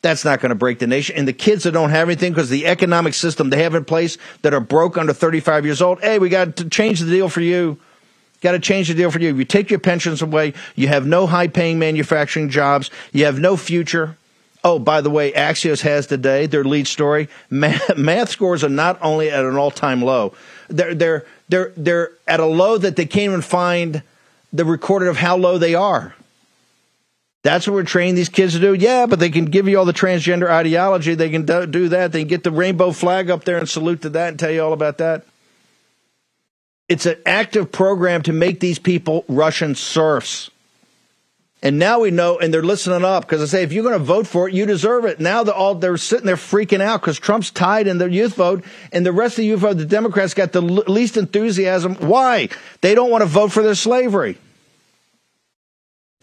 [0.00, 1.16] That's not going to break the nation.
[1.16, 4.16] And the kids that don't have anything because the economic system they have in place
[4.42, 7.40] that are broke under 35 years old, hey, we got to change the deal for
[7.40, 7.78] you.
[8.40, 9.34] Got to change the deal for you.
[9.34, 10.54] You take your pensions away.
[10.76, 12.90] You have no high paying manufacturing jobs.
[13.12, 14.16] You have no future.
[14.62, 17.28] Oh, by the way, Axios has today their lead story.
[17.50, 20.34] Math, math scores are not only at an all time low,
[20.68, 24.02] they're, they're, they're, they're at a low that they can't even find
[24.52, 26.14] the recorded of how low they are.
[27.42, 28.74] That's what we're training these kids to do.
[28.74, 31.14] Yeah, but they can give you all the transgender ideology.
[31.14, 32.12] They can do that.
[32.12, 34.62] They can get the rainbow flag up there and salute to that and tell you
[34.62, 35.24] all about that.
[36.88, 40.50] It's an active program to make these people Russian serfs.
[41.60, 44.04] And now we know, and they're listening up because I say, if you're going to
[44.04, 45.18] vote for it, you deserve it.
[45.18, 48.64] Now they're all they're sitting there freaking out because Trump's tied in the youth vote,
[48.92, 51.96] and the rest of the youth vote, the Democrats got the least enthusiasm.
[51.96, 52.48] Why?
[52.80, 54.38] They don't want to vote for their slavery.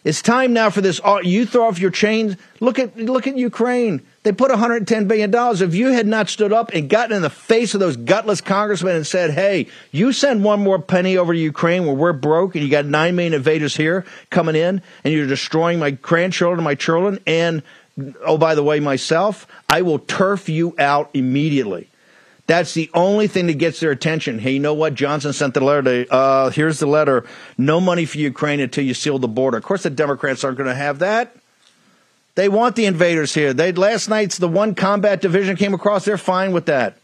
[0.05, 1.01] It's time now for this.
[1.03, 2.37] Uh, you throw off your chains.
[2.61, 4.05] Look at look at Ukraine.
[4.25, 5.61] They put 110 billion dollars.
[5.61, 8.95] If you had not stood up and gotten in the face of those gutless congressmen
[8.95, 12.63] and said, "Hey, you send one more penny over to Ukraine where we're broke, and
[12.63, 17.19] you got nine million invaders here coming in, and you're destroying my grandchildren, my children,
[17.27, 17.61] and
[18.25, 21.87] oh by the way, myself, I will turf you out immediately."
[22.47, 24.39] That's the only thing that gets their attention.
[24.39, 24.95] Hey, you know what?
[24.95, 26.05] Johnson sent the letter.
[26.05, 27.25] To, uh, here's the letter.
[27.59, 29.57] No money for Ukraine until you seal the border.
[29.57, 31.35] Of course, the Democrats aren't going to have that.
[32.35, 33.53] They want the invaders here.
[33.53, 36.05] They last night's the one combat division came across.
[36.05, 36.97] They're fine with that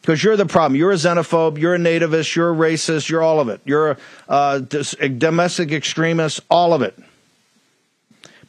[0.00, 0.76] because you're the problem.
[0.76, 1.58] You're a xenophobe.
[1.58, 2.34] You're a nativist.
[2.34, 3.08] You're a racist.
[3.08, 3.60] You're all of it.
[3.64, 4.66] You're a,
[5.00, 6.40] a domestic extremist.
[6.50, 6.98] All of it.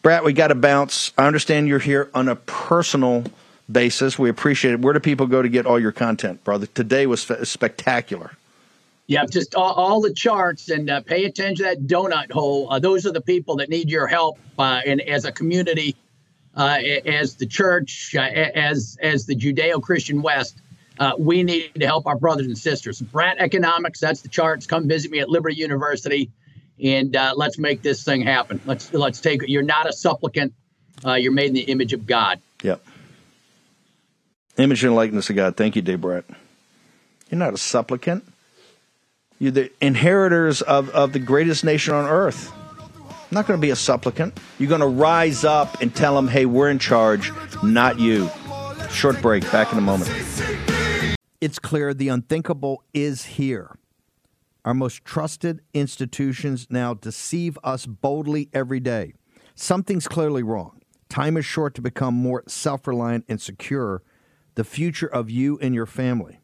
[0.02, 1.12] Brat, we got to bounce.
[1.18, 3.26] I understand you're here on a personal
[3.72, 4.18] basis.
[4.18, 4.82] We appreciate it.
[4.82, 6.68] Where do people go to get all your content, brother?
[6.68, 8.32] Today was spectacular.
[9.08, 12.72] Yeah, just all, all the charts and uh, pay attention to that donut hole.
[12.72, 14.40] Uh, those are the people that need your help.
[14.58, 15.96] Uh, and as a community,
[16.56, 20.58] uh, as the church, uh, as as the Judeo-Christian West,
[21.00, 23.02] uh, we need to help our brothers and sisters.
[23.02, 24.68] Brat Economics, that's the charts.
[24.68, 26.32] Come visit me at Liberty University,
[26.82, 28.62] and let's make this thing happen.
[28.66, 29.42] Let's let's take.
[29.48, 30.54] You're not a supplicant.
[31.04, 32.40] you're made in the image of God.
[32.62, 32.86] Yep.
[34.58, 35.58] Image and likeness of God.
[35.58, 36.26] Thank you, Dave Brett.
[37.30, 38.24] You're not a supplicant.
[39.40, 42.52] You're the inheritors of, of the greatest nation on earth.
[43.34, 44.40] Not going to be a supplicant.
[44.60, 47.32] You're going to rise up and tell them, hey, we're in charge,
[47.64, 48.30] not you.
[48.92, 49.42] Short break.
[49.52, 50.12] Back in a moment.
[51.42, 53.76] It's clear the unthinkable is here.
[54.64, 59.14] Our most trusted institutions now deceive us boldly every day.
[59.56, 60.82] Something's clearly wrong.
[61.10, 64.04] Time is short to become more self reliant and secure
[64.56, 66.40] the future of you and your family.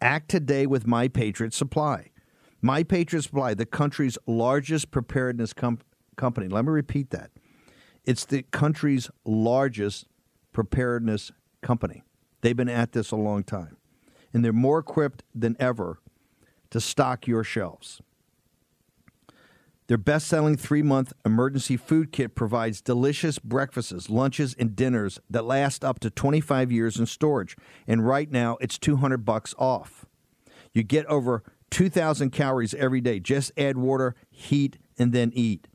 [0.00, 2.10] Act today with My Patriot Supply.
[2.60, 5.80] My Patriot Supply, the country's largest preparedness com-
[6.16, 6.48] company.
[6.48, 7.30] Let me repeat that.
[8.04, 10.06] It's the country's largest
[10.52, 12.02] preparedness company.
[12.40, 13.76] They've been at this a long time,
[14.32, 16.00] and they're more equipped than ever
[16.70, 18.00] to stock your shelves.
[19.88, 25.44] Their best selling three month emergency food kit provides delicious breakfasts, lunches, and dinners that
[25.44, 27.56] last up to 25 years in storage.
[27.86, 30.06] And right now, it's 200 bucks off.
[30.72, 33.20] You get over 2,000 calories every day.
[33.20, 35.68] Just add water, heat, and then eat.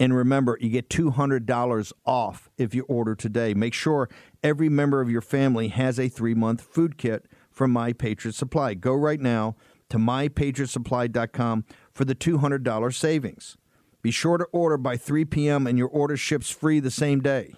[0.00, 3.54] And remember, you get $200 off if you order today.
[3.54, 4.08] Make sure
[4.42, 8.74] every member of your family has a three month food kit from My Patriot Supply.
[8.74, 9.54] Go right now
[9.90, 13.56] to mypatriotsupply.com for the $200 savings.
[14.02, 15.66] Be sure to order by 3 p.m.
[15.66, 17.54] and your order ships free the same day.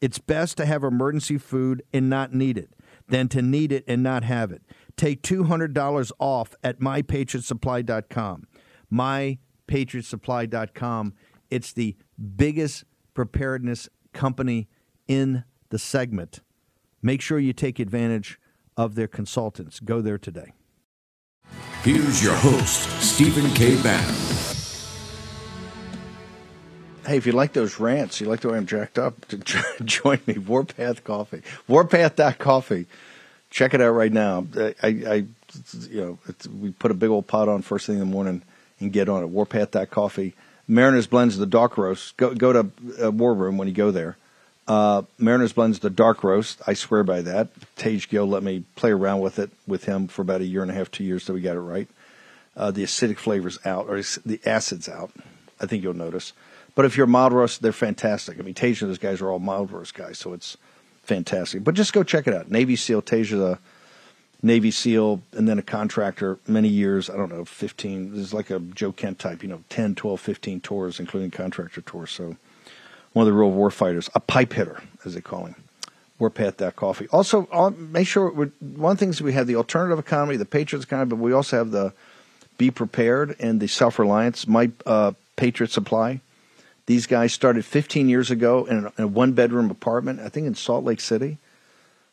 [0.00, 2.70] It's best to have emergency food and not need it
[3.08, 4.62] than to need it and not have it.
[4.96, 8.46] Take $200 off at mypatriotsupply.com.
[8.92, 11.14] Mypatriotsupply.com.
[11.50, 11.96] It's the
[12.36, 12.84] biggest
[13.14, 14.68] preparedness company
[15.08, 16.40] in the segment.
[17.02, 18.38] Make sure you take advantage
[18.76, 19.80] of their consultants.
[19.80, 20.52] Go there today.
[21.82, 23.80] Here's your host, Stephen K.
[23.82, 24.14] Bannon.
[27.06, 29.38] Hey, if you like those rants, you like the way I'm jacked up, to
[29.84, 32.86] join me, Warpath Coffee, Warpath.coffee.
[33.48, 34.46] Check it out right now.
[34.56, 35.14] I, I
[35.88, 36.18] you know,
[36.60, 38.42] we put a big old pot on first thing in the morning
[38.78, 39.30] and get on it.
[39.30, 40.34] Warpath.coffee.
[40.70, 42.16] Mariners blends the dark roast.
[42.16, 42.70] Go go to
[43.04, 44.16] uh, War Room when you go there.
[44.68, 46.62] Uh, Mariners blends the dark roast.
[46.64, 47.48] I swear by that.
[47.74, 50.70] Tage Gill let me play around with it with him for about a year and
[50.70, 51.88] a half, two years, so we got it right.
[52.56, 55.10] Uh, the acidic flavors out, or the acids out.
[55.60, 56.32] I think you'll notice.
[56.76, 58.38] But if you're mild roast, they're fantastic.
[58.38, 60.56] I mean, and those guys are all mild roast guys, so it's
[61.02, 61.64] fantastic.
[61.64, 62.48] But just go check it out.
[62.48, 63.58] Navy SEAL, Tage a
[64.42, 68.12] Navy SEAL, and then a contractor, many years, I don't know, 15.
[68.12, 71.82] This is like a Joe Kent type, you know, 10, 12, 15 tours, including contractor
[71.82, 72.10] tours.
[72.10, 72.36] So
[73.12, 75.56] one of the real war fighters, a pipe hitter, as they call him.
[76.18, 77.08] Warpath that coffee.
[77.08, 78.52] Also, uh, make sure one
[78.92, 81.70] of the things we have the alternative economy, the Patriots economy, but we also have
[81.70, 81.94] the
[82.58, 84.46] Be Prepared and the Self Reliance.
[84.46, 86.20] My uh, Patriot Supply.
[86.84, 90.54] These guys started 15 years ago in a, a one bedroom apartment, I think in
[90.54, 91.38] Salt Lake City,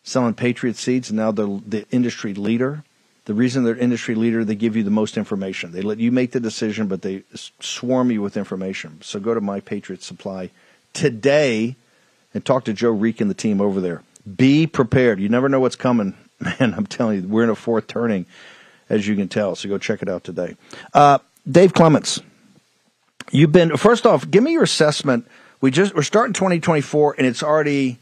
[0.08, 2.84] selling Patriot seeds, and now they're the industry leader.
[3.26, 5.74] The reason they're industry leader, they give you the most information.
[5.74, 7.24] They let you make the decision, but they
[7.60, 9.02] swarm you with information.
[9.02, 10.50] So go to My Patriot Supply
[10.94, 11.76] today
[12.34, 14.02] and talk to Joe Reek and the team over there.
[14.38, 15.20] Be prepared.
[15.20, 16.16] You never know what's coming.
[16.40, 18.26] Man, I'm telling you, we're in a fourth turning,
[18.90, 19.56] as you can tell.
[19.56, 20.56] So go check it out today.
[20.94, 21.18] Uh,
[21.50, 22.22] Dave Clements,
[23.32, 24.30] you've been first off.
[24.32, 25.28] Give me your assessment.
[25.60, 28.00] We just we're starting 2024, and it's already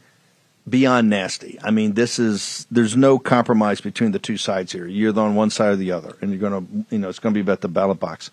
[0.67, 1.59] beyond nasty.
[1.63, 4.87] I mean, this is there's no compromise between the two sides here.
[4.87, 7.33] You're on one side or the other, and you're going to you know it's going
[7.33, 8.31] to be about the ballot box.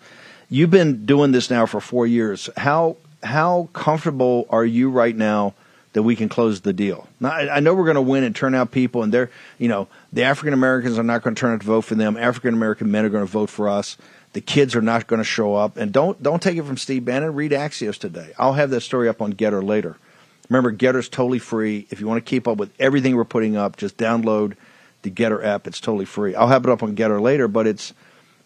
[0.49, 2.49] You've been doing this now for four years.
[2.57, 5.53] How how comfortable are you right now
[5.93, 7.07] that we can close the deal?
[7.19, 9.67] Now, I, I know we're going to win and turn out people, and they're, you
[9.67, 12.17] know, the African Americans are not going to turn out to vote for them.
[12.17, 13.97] African American men are going to vote for us.
[14.33, 15.77] The kids are not going to show up.
[15.77, 17.35] And don't don't take it from Steve Bannon.
[17.35, 18.33] Read Axios today.
[18.37, 19.97] I'll have that story up on Gettr later.
[20.49, 21.87] Remember, Gettr's totally free.
[21.89, 24.55] If you want to keep up with everything we're putting up, just download
[25.01, 25.67] the Gettr app.
[25.67, 26.35] It's totally free.
[26.35, 27.93] I'll have it up on Gettr later, but it's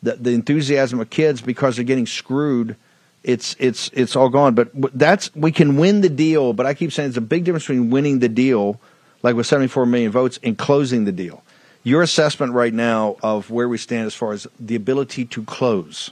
[0.04, 2.76] the, the enthusiasm of kids because they're getting screwed–
[3.28, 4.56] it's it's it's all gone.
[4.56, 6.54] But that's we can win the deal.
[6.54, 8.80] But I keep saying there's a big difference between winning the deal,
[9.22, 11.44] like with 74 million votes, and closing the deal.
[11.84, 16.12] Your assessment right now of where we stand as far as the ability to close.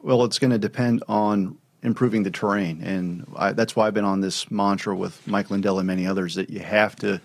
[0.00, 4.04] Well, it's going to depend on improving the terrain, and I, that's why I've been
[4.04, 7.20] on this mantra with Mike Lindell and many others that you have to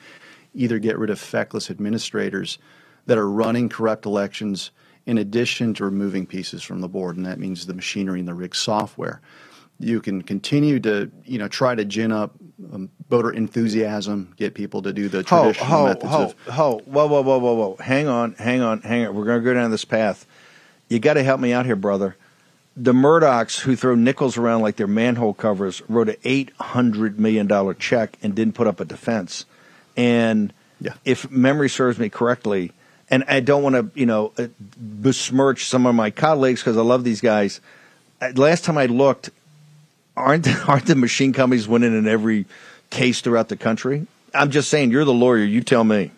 [0.54, 2.60] either get rid of feckless administrators
[3.08, 4.72] that are running corrupt elections
[5.06, 8.34] in addition to removing pieces from the board, and that means the machinery and the
[8.34, 9.22] rig software.
[9.80, 12.36] You can continue to, you know, try to gin up
[12.72, 16.54] um, voter enthusiasm, get people to do the traditional ho, ho, methods ho, of.
[16.54, 17.76] Ho, whoa, whoa, whoa, whoa, whoa!
[17.78, 19.16] Hang on, hang on, hang on.
[19.16, 20.26] We're going to go down this path.
[20.88, 22.16] You got to help me out here, brother.
[22.76, 27.48] The Murdochs, who throw nickels around like they're manhole covers, wrote an eight hundred million
[27.48, 29.46] dollar check and didn't put up a defense.
[29.96, 30.96] And yeah.
[31.06, 32.72] if memory serves me correctly,
[33.10, 36.82] and I don't want to, you know, uh, besmirch some of my colleagues because I
[36.82, 37.62] love these guys.
[38.20, 39.30] Uh, last time I looked,
[40.18, 42.46] aren't aren't the machine companies winning in every
[42.90, 44.08] case throughout the country?
[44.34, 45.44] I'm just saying, you're the lawyer.
[45.44, 46.12] You tell me.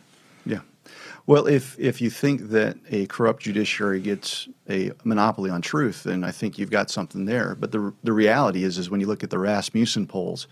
[1.27, 6.23] Well, if if you think that a corrupt judiciary gets a monopoly on truth, then
[6.23, 7.55] I think you've got something there.
[7.55, 10.47] But the the reality is, is when you look at the Rasmussen polls,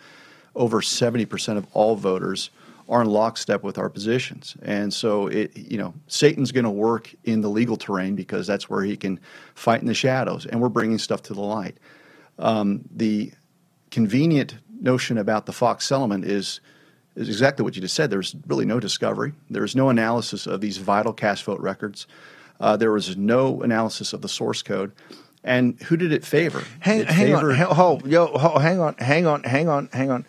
[0.55, 2.49] over seventy percent of all voters
[2.89, 4.57] are in lockstep with our positions.
[4.63, 8.67] And so it you know Satan's going to work in the legal terrain because that's
[8.67, 9.19] where he can
[9.53, 11.77] fight in the shadows, and we're bringing stuff to the light.
[12.39, 13.31] Um, the
[13.91, 16.61] convenient notion about the Fox settlement is
[17.15, 18.09] is exactly what you just said.
[18.09, 19.33] There's really no discovery.
[19.49, 22.07] There's no analysis of these vital cast vote records.
[22.59, 24.91] Uh, there was no analysis of the source code.
[25.43, 26.63] And who did it favor?
[26.79, 29.89] Hang, it hang favored, on, hang, hold, yo, hold, hang on, hang on, hang on,
[29.91, 30.25] hang on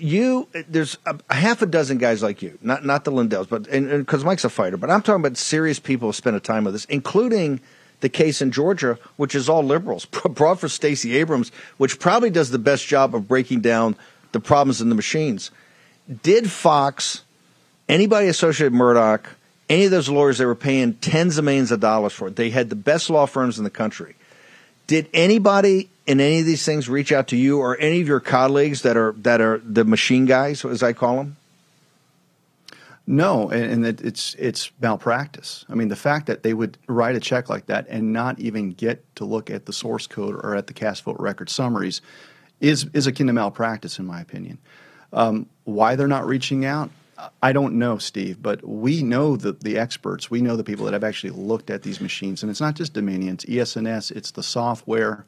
[0.00, 3.70] you there's a, a, half a dozen guys like you, not not the Lindells, but
[3.70, 6.74] because Mike's a fighter, but I'm talking about serious people who spend a time with
[6.74, 7.60] this, including
[8.00, 12.50] the case in Georgia, which is all liberals, brought for Stacey Abrams, which probably does
[12.50, 13.96] the best job of breaking down
[14.32, 15.50] the problems in the machines.
[16.22, 17.22] Did Fox,
[17.88, 19.28] anybody associated with Murdoch,
[19.68, 22.70] any of those lawyers they were paying tens of millions of dollars for, they had
[22.70, 24.14] the best law firms in the country.
[24.86, 28.20] Did anybody in any of these things reach out to you or any of your
[28.20, 31.36] colleagues that are that are the machine guys, as I call them?
[33.08, 35.64] No, and, and it's it's malpractice.
[35.68, 38.72] I mean, the fact that they would write a check like that and not even
[38.72, 42.00] get to look at the source code or at the cast vote record summaries
[42.60, 44.58] is is akin to malpractice, in my opinion.
[45.12, 46.90] Um, why they're not reaching out,
[47.42, 48.42] I don't know, Steve.
[48.42, 50.30] But we know the the experts.
[50.30, 52.92] We know the people that have actually looked at these machines, and it's not just
[52.92, 55.24] Dominion, it's ES&S, it's the software,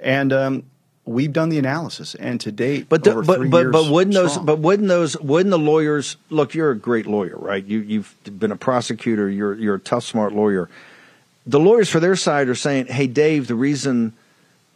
[0.00, 0.64] and um,
[1.04, 4.46] we've done the analysis, and to date, but the, but but but wouldn't those strong.
[4.46, 6.54] but wouldn't those wouldn't the lawyers look?
[6.54, 7.64] You're a great lawyer, right?
[7.64, 9.28] You you've been a prosecutor.
[9.28, 10.68] You're you're a tough, smart lawyer.
[11.46, 14.12] The lawyers for their side are saying, "Hey, Dave, the reason."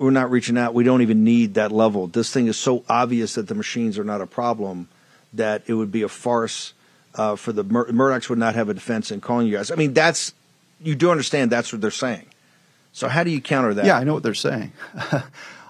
[0.03, 0.75] We're not reaching out.
[0.75, 2.09] We don't even need that level.
[2.09, 4.89] This thing is so obvious that the machines are not a problem
[5.33, 6.75] that it would be a farce
[7.15, 9.71] uh, for the Mur- Murdochs would not have a defense in calling you guys.
[9.71, 10.35] I mean, that's
[10.81, 12.27] you do understand that's what they're saying.
[12.93, 13.85] So how do you counter that?
[13.85, 14.73] Yeah, I know what they're saying.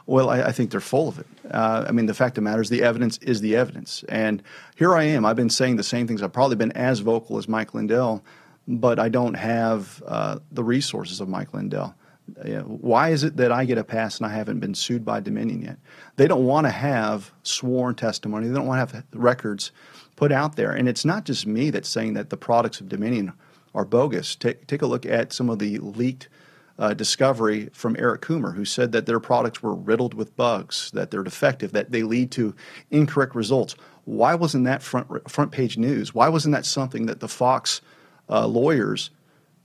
[0.04, 1.26] Well, I, I, think they're full of it.
[1.48, 4.04] Uh, I mean, the fact of the matter is the evidence is the evidence.
[4.08, 4.42] And
[4.74, 5.24] here I am.
[5.24, 6.22] I've been saying the same things.
[6.22, 8.22] I've probably been as vocal as Mike Lindell,
[8.66, 11.94] but I don't have uh, the resources of Mike Lindell.
[12.26, 15.62] Why is it that I get a pass and I haven't been sued by Dominion
[15.62, 15.78] yet?
[16.16, 18.48] They don't want to have sworn testimony.
[18.48, 19.72] They don't want to have records
[20.16, 20.72] put out there.
[20.72, 23.32] And it's not just me that's saying that the products of Dominion
[23.74, 24.36] are bogus.
[24.36, 26.28] Take, take a look at some of the leaked–
[26.78, 31.10] uh, discovery from Eric Coomer, who said that their products were riddled with bugs, that
[31.10, 32.54] they're defective, that they lead to
[32.90, 33.76] incorrect results.
[34.04, 36.14] Why wasn't that front front page news?
[36.14, 37.80] Why wasn't that something that the Fox
[38.28, 39.10] uh, lawyers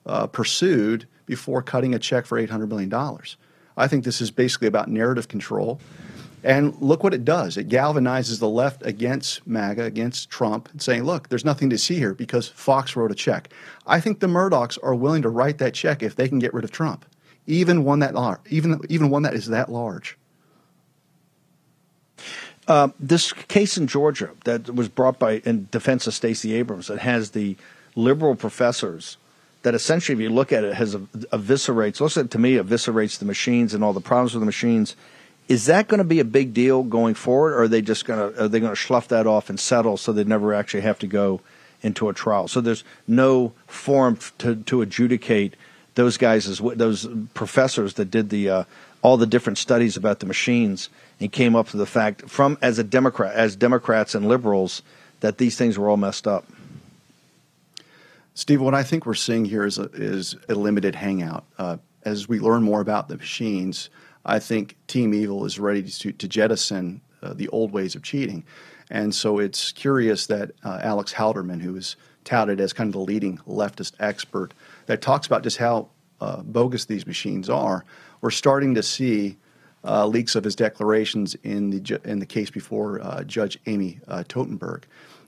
[0.05, 3.37] uh, pursued before cutting a check for eight hundred million dollars?
[3.77, 5.79] I think this is basically about narrative control.
[6.43, 7.57] And look what it does.
[7.57, 11.95] It galvanizes the left against MAGA, against Trump, and saying, look, there's nothing to see
[11.95, 13.49] here because Fox wrote a check.
[13.85, 16.63] I think the Murdochs are willing to write that check if they can get rid
[16.63, 17.05] of Trump,
[17.47, 20.17] even one that large, even, even one that is that large.
[22.67, 26.99] Uh, this case in Georgia that was brought by in defense of Stacey Abrams that
[26.99, 27.55] has the
[27.95, 29.17] liberal professors
[29.67, 33.25] that essentially, if you look at it, has eviscerates, looks at to me, eviscerates the
[33.25, 34.95] machines and all the problems with the machines
[35.47, 38.33] is that going to be a big deal going forward, or are they just going
[38.33, 40.99] to are they going to slough that off and settle so they never actually have
[40.99, 41.41] to go
[41.81, 42.47] into a trial?
[42.47, 45.55] So there's no forum to to adjudicate
[45.95, 48.63] those guys as those professors that did the uh,
[49.01, 50.89] all the different studies about the machines
[51.19, 54.81] and came up to the fact from as a Democrat as Democrats and liberals
[55.21, 56.45] that these things were all messed up.
[58.37, 61.43] Steve, what I think we're seeing here is a, is a limited hangout.
[61.57, 63.89] Uh, as we learn more about the machines,
[64.23, 68.43] I think Team Evil is ready to, to jettison uh, the old ways of cheating.
[68.91, 72.99] And so it's curious that uh, Alex Halderman, who is touted as kind of the
[72.99, 74.53] leading leftist expert,
[74.85, 75.89] that talks about just how
[76.21, 77.85] uh, bogus these machines are,
[78.21, 79.35] we're starting to see
[79.83, 83.99] uh, leaks of his declarations in the ju- in the case before uh, Judge Amy
[84.07, 84.83] uh, Totenberg.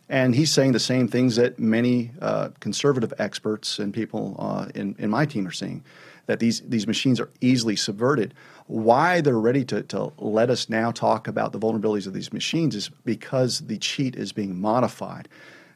[0.10, 4.96] And he's saying the same things that many uh, conservative experts and people uh, in,
[4.98, 5.84] in my team are seeing
[6.26, 8.34] that these, these machines are easily subverted.
[8.66, 12.76] Why they're ready to, to let us now talk about the vulnerabilities of these machines
[12.76, 15.28] is because the cheat is being modified.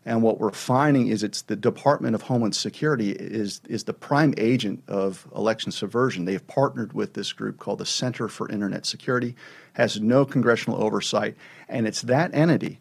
[0.06, 4.34] And what we're finding is it's the Department of Homeland Security is, is the prime
[4.38, 6.26] agent of election subversion.
[6.26, 9.36] They have partnered with this group called the Center for Internet Security,
[9.74, 11.36] has no congressional oversight,
[11.70, 12.80] and it's that entity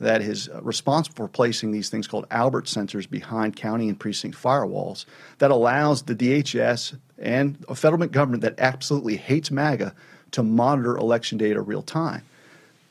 [0.00, 4.36] that is uh, responsible for placing these things called Albert sensors behind county and precinct
[4.36, 5.04] firewalls
[5.38, 9.94] that allows the DHS and a federal government that absolutely hates MAGA
[10.32, 12.22] to monitor election data real time.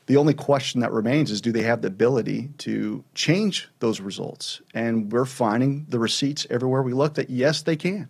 [0.06, 4.60] The only question that remains is do they have the ability to change those results?
[4.74, 8.08] And we're finding the receipts everywhere we look that yes, they can.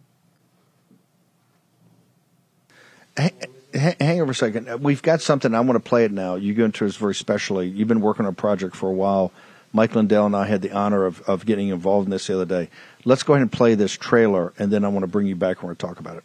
[3.74, 4.68] Hang over a second.
[4.68, 5.54] Uh, we've got something.
[5.54, 6.36] I want to play it now.
[6.36, 7.68] You go into this very specially.
[7.68, 9.32] You've been working on a project for a while.
[9.72, 12.44] Mike Lindell and I had the honor of, of getting involved in this the other
[12.44, 12.70] day.
[13.04, 15.58] Let's go ahead and play this trailer, and then I want to bring you back
[15.58, 16.24] and we're going to talk about it.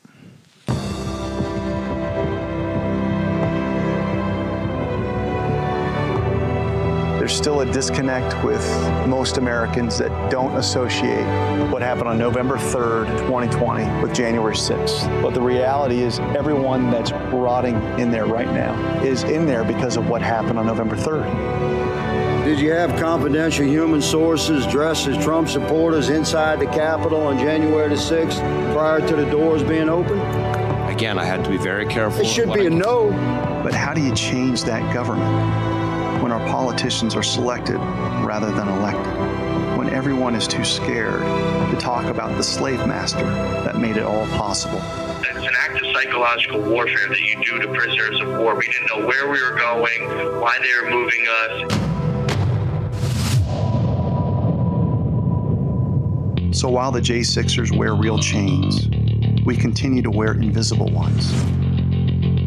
[7.30, 8.68] There's still a disconnect with
[9.08, 11.24] most Americans that don't associate
[11.72, 15.22] what happened on November 3rd, 2020 with January 6th.
[15.22, 18.74] But the reality is everyone that's rotting in there right now
[19.04, 22.46] is in there because of what happened on November 3rd.
[22.46, 27.90] Did you have confidential human sources dressed as Trump supporters inside the Capitol on January
[27.90, 28.40] the 6th
[28.74, 30.18] prior to the doors being open?
[30.90, 32.22] Again, I had to be very careful.
[32.22, 33.12] It should be a no.
[33.64, 35.69] But how do you change that government
[36.22, 37.78] when our politicians are selected
[38.26, 39.78] rather than elected?
[39.78, 44.28] When everyone is too scared to talk about the slave master that made it all
[44.28, 44.82] possible?
[45.22, 48.56] It's an act of psychological warfare that you do to prisoners of war.
[48.56, 51.90] We didn't know where we were going, why they were moving us.
[56.60, 58.90] So while the J6ers wear real chains,
[59.46, 61.32] we continue to wear invisible ones.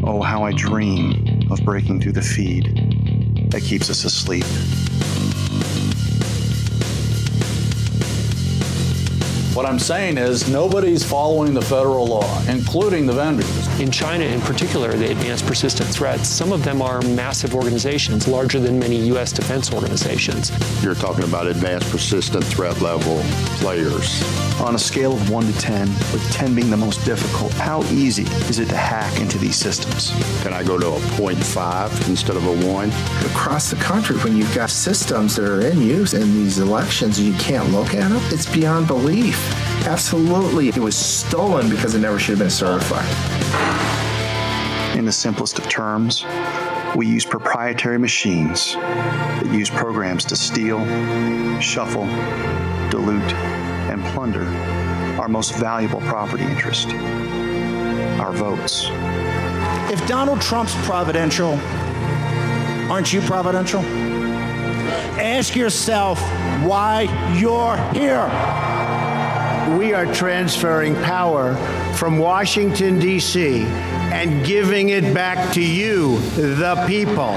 [0.05, 2.82] Oh, how I dream of breaking through the feed
[3.53, 4.45] that keeps us asleep.
[9.53, 13.67] What I'm saying is nobody's following the federal law, including the vendors.
[13.79, 18.59] In China, in particular, the advanced persistent threats, some of them are massive organizations, larger
[18.59, 19.31] than many U.S.
[19.31, 20.51] defense organizations.
[20.83, 23.21] You're talking about advanced persistent threat level
[23.59, 24.23] players.
[24.59, 28.23] On a scale of 1 to 10, with 10 being the most difficult, how easy
[28.49, 30.09] is it to hack into these systems?
[30.41, 32.89] Can I go to a 0.5 instead of a 1?
[33.31, 37.27] Across the country, when you've got systems that are in use in these elections and
[37.27, 39.42] you can't look at them, it's beyond belief.
[39.85, 40.69] Absolutely.
[40.69, 43.07] It was stolen because it never should have been certified.
[44.97, 46.25] In the simplest of terms,
[46.95, 50.79] we use proprietary machines that use programs to steal,
[51.59, 52.05] shuffle,
[52.89, 53.33] dilute,
[53.89, 54.45] and plunder
[55.19, 56.89] our most valuable property interest
[58.19, 58.87] our votes.
[59.91, 61.59] If Donald Trump's providential,
[62.89, 63.81] aren't you providential?
[65.19, 66.19] Ask yourself
[66.63, 67.01] why
[67.37, 68.62] you're here.
[69.69, 71.55] We are transferring power
[71.95, 77.33] from Washington, D.C., and giving it back to you, the people.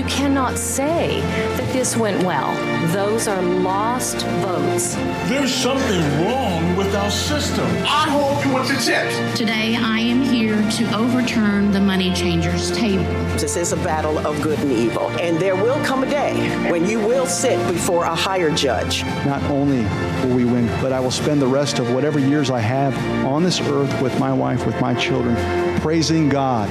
[0.00, 1.20] You cannot say
[1.58, 2.56] that this went well.
[2.86, 4.94] Those are lost votes.
[5.28, 7.66] There's something wrong with our system.
[7.80, 9.36] I hope you want to tip.
[9.36, 13.04] Today, I am here to overturn the money changers table.
[13.36, 16.86] This is a battle of good and evil, and there will come a day when
[16.86, 19.04] you will sit before a higher judge.
[19.26, 19.82] Not only
[20.24, 22.96] will we win, but I will spend the rest of whatever years I have
[23.26, 25.36] on this earth with my wife, with my children,
[25.82, 26.70] praising God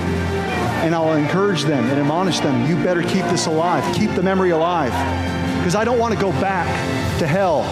[0.81, 4.51] and I'll encourage them and admonish them you better keep this alive, keep the memory
[4.51, 4.91] alive,
[5.59, 6.67] because I don't want to go back
[7.19, 7.63] to hell.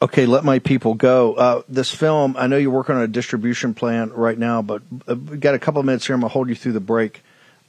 [0.00, 1.34] Okay, let my people go.
[1.34, 5.16] Uh, this film, I know you're working on a distribution plan right now, but uh,
[5.16, 6.14] we've got a couple of minutes here.
[6.14, 7.22] I'm going to hold you through the break.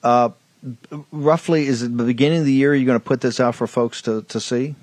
[0.04, 0.30] Uh,
[1.12, 3.68] roughly, is it the beginning of the year you're going to put this out for
[3.68, 4.76] folks to, to see?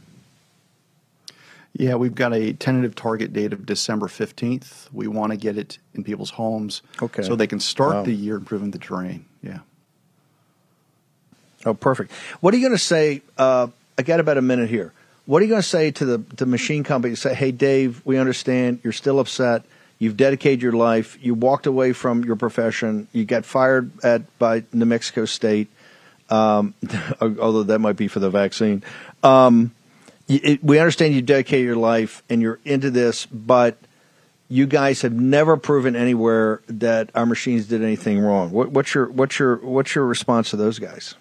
[1.77, 4.93] Yeah, we've got a tentative target date of December 15th.
[4.93, 7.23] We want to get it in people's homes okay.
[7.23, 8.03] so they can start Wow.
[8.05, 9.25] the year improving the terrain.
[9.43, 9.59] Yeah.
[11.67, 12.13] Oh, perfect.
[12.41, 13.23] What are you going to say?
[13.37, 13.69] Uh,
[13.99, 14.93] I got about a minute here.
[15.27, 17.15] What are you going to say to the, the machine company?
[17.17, 19.65] Say, hey, Dave, we understand you're still upset.
[20.05, 21.19] You've dedicated your life.
[21.23, 23.09] You walked away from your profession.
[23.13, 25.69] You got fired at by New Mexico State,
[26.29, 26.75] um,
[27.21, 28.83] although that might be for the vaccine.
[29.23, 29.73] Um,
[30.29, 33.79] it, we understand you dedicated your life and you're into this, but
[34.49, 38.51] you guys have never proven anywhere that our machines did anything wrong.
[38.51, 41.15] What, what's your what's your what's your response to those guys?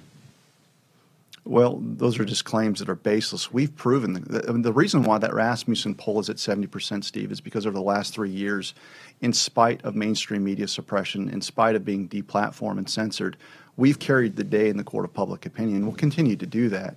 [1.45, 3.51] Well, those are just claims that are baseless.
[3.51, 7.41] We've proven the, mean, the reason why that Rasmussen poll is at 70%, Steve, is
[7.41, 8.73] because over the last three years,
[9.19, 13.35] in spite of mainstream media suppression, in spite of being deplatformed and censored,
[13.75, 15.85] we've carried the day in the court of public opinion.
[15.85, 16.95] We'll continue to do that.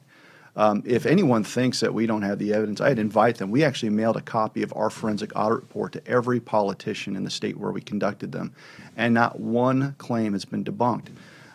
[0.54, 3.50] Um, if anyone thinks that we don't have the evidence, I'd invite them.
[3.50, 7.30] We actually mailed a copy of our forensic audit report to every politician in the
[7.30, 8.54] state where we conducted them,
[8.96, 11.08] and not one claim has been debunked.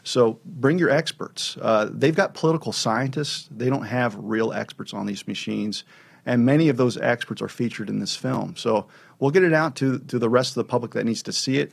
[0.04, 1.58] So bring your experts.
[1.62, 3.48] Uh, they've got political scientists.
[3.56, 5.84] They don't have real experts on these machines,
[6.26, 8.56] and many of those experts are featured in this film.
[8.56, 8.88] So
[9.20, 11.58] we'll get it out to to the rest of the public that needs to see
[11.58, 11.72] it.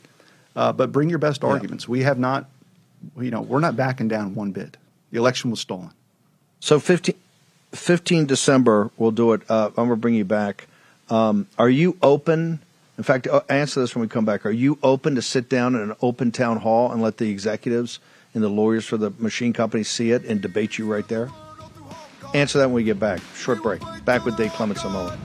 [0.55, 1.87] Uh, but bring your best arguments.
[1.87, 2.49] We have not,
[3.17, 4.77] you know, we're not backing down one bit.
[5.11, 5.91] The election was stolen.
[6.59, 7.15] So 15,
[7.71, 9.41] 15 December, we'll do it.
[9.49, 10.67] Uh, I'm going to bring you back.
[11.09, 12.59] Um, are you open?
[12.97, 14.45] In fact, uh, answer this when we come back.
[14.45, 17.99] Are you open to sit down in an open town hall and let the executives
[18.33, 21.29] and the lawyers for the machine companies see it and debate you right there?
[22.33, 23.21] Answer that when we get back.
[23.35, 23.81] Short break.
[24.05, 25.17] Back with Dave Clement Samoa.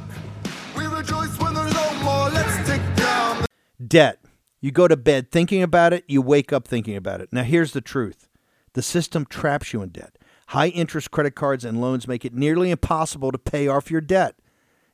[3.87, 4.19] Debt.
[4.61, 7.29] You go to bed thinking about it, you wake up thinking about it.
[7.31, 8.29] Now, here's the truth
[8.73, 10.17] the system traps you in debt.
[10.49, 14.37] High interest credit cards and loans make it nearly impossible to pay off your debt.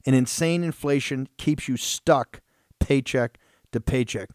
[0.06, 2.40] And insane inflation keeps you stuck
[2.80, 3.38] paycheck
[3.72, 4.30] to paycheck.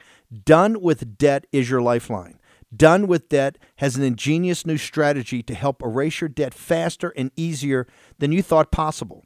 [0.45, 2.39] Done with debt is your lifeline.
[2.75, 7.31] Done with Debt has an ingenious new strategy to help erase your debt faster and
[7.35, 7.87] easier
[8.19, 9.23] than you thought possible.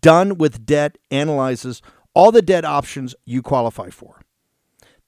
[0.00, 1.82] Done with Debt analyzes
[2.14, 4.20] all the debt options you qualify for.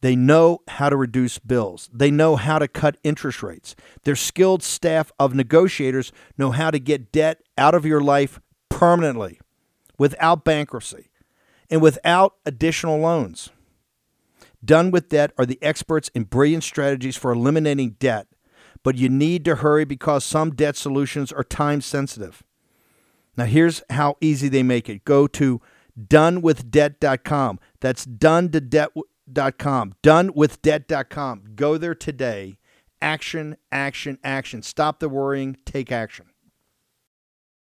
[0.01, 1.89] They know how to reduce bills.
[1.93, 3.77] They know how to cut interest rates.
[4.03, 9.41] Their skilled staff of negotiators know how to get debt out of your life permanently
[9.99, 11.11] without bankruptcy
[11.71, 13.51] and without additional loans.
[14.65, 18.29] Done with Debt are the experts in brilliant strategies for eliminating debt,
[18.83, 22.43] but you need to hurry because some debt solutions are time sensitive.
[23.37, 25.61] Now, here's how easy they make it go to
[25.99, 27.59] donewithdebt.com.
[27.81, 29.95] That's done to debt.com.
[30.03, 31.45] Donewithdebt.com.
[31.55, 32.59] Go there today.
[33.01, 34.63] Action, action, action.
[34.63, 36.27] Stop the worrying, take action.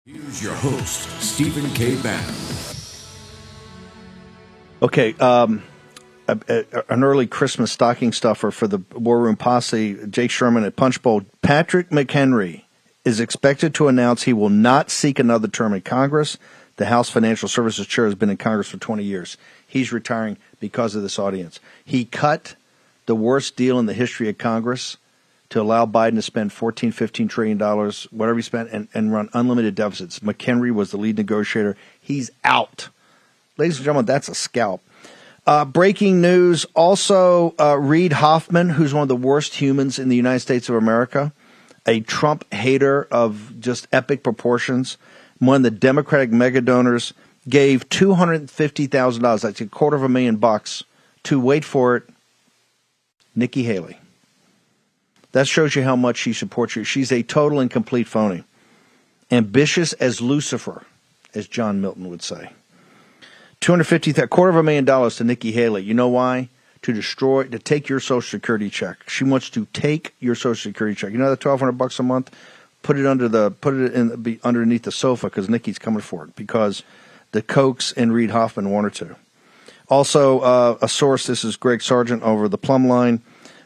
[0.05, 1.95] Here's your host, Stephen K.
[2.01, 2.35] Bannon.
[4.83, 5.63] Okay, um,
[6.27, 10.75] a, a, an early Christmas stocking stuffer for the War Room Posse, Jake Sherman at
[10.75, 11.23] Punchbowl.
[11.41, 12.63] Patrick McHenry
[13.03, 16.37] is expected to announce he will not seek another term in Congress.
[16.77, 19.37] The House Financial Services Chair has been in Congress for 20 years.
[19.67, 21.59] He's retiring because of this audience.
[21.83, 22.55] He cut
[23.05, 24.97] the worst deal in the history of Congress
[25.49, 29.29] to allow Biden to spend 14, 15 trillion dollars, whatever he spent, and, and run
[29.33, 30.19] unlimited deficits.
[30.19, 31.75] McHenry was the lead negotiator.
[31.99, 32.89] He's out.
[33.57, 34.81] Ladies and gentlemen, that's a scalp.
[35.47, 40.15] Uh, breaking news also uh, Reid Hoffman, who's one of the worst humans in the
[40.15, 41.33] United States of America,
[41.87, 44.97] a Trump hater of just epic proportions,
[45.39, 47.13] one of the Democratic mega donors,
[47.49, 50.83] gave $250,000, that's a quarter of a million bucks,
[51.23, 52.03] to wait for it,
[53.35, 53.97] Nikki Haley.
[55.31, 56.83] That shows you how much she supports you.
[56.83, 58.43] She's a total and complete phony.
[59.31, 60.83] Ambitious as Lucifer,
[61.33, 62.51] as John Milton would say.
[63.61, 65.83] 250 a quarter of a million dollars to Nikki Haley.
[65.83, 66.49] You know why?
[66.81, 69.07] To destroy, to take your Social Security check.
[69.07, 71.11] She wants to take your Social Security check.
[71.11, 72.35] You know that 1200 bucks a month?
[72.81, 76.25] Put it under the, put it in, be underneath the sofa because Nikki's coming for
[76.25, 76.81] it because
[77.33, 79.15] the Kochs and Reid Hoffman want wanted to.
[79.89, 83.21] Also, uh, a source, this is Greg Sargent over the Plum Line,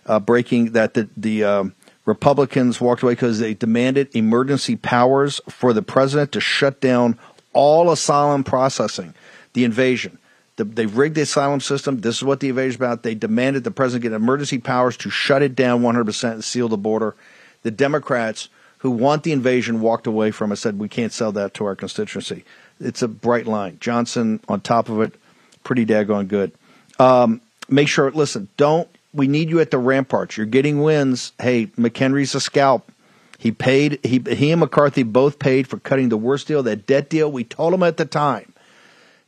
[0.07, 1.63] uh, breaking that the, the uh,
[2.03, 7.17] Republicans walked away because they demanded emergency powers for the president to shut down
[7.53, 9.13] all asylum processing
[9.55, 10.19] the invasion.
[10.57, 12.01] The, they've rigged the asylum system.
[12.01, 13.03] This is what the invasion is about.
[13.03, 16.77] They demanded the president get emergency powers to shut it down 100% and seal the
[16.77, 17.15] border.
[17.63, 18.49] The Democrats
[18.79, 21.75] who want the invasion walked away from it, said we can't sell that to our
[21.75, 22.45] constituency.
[22.79, 23.77] It's a bright line.
[23.79, 25.15] Johnson on top of it,
[25.63, 26.51] pretty daggone good.
[26.99, 30.37] Um, make sure, listen, don't, we need you at the ramparts.
[30.37, 31.31] You're getting wins.
[31.39, 32.91] Hey, McHenry's a scalp.
[33.39, 37.09] He paid, he, he and McCarthy both paid for cutting the worst deal, that debt
[37.09, 37.31] deal.
[37.31, 38.53] We told him at the time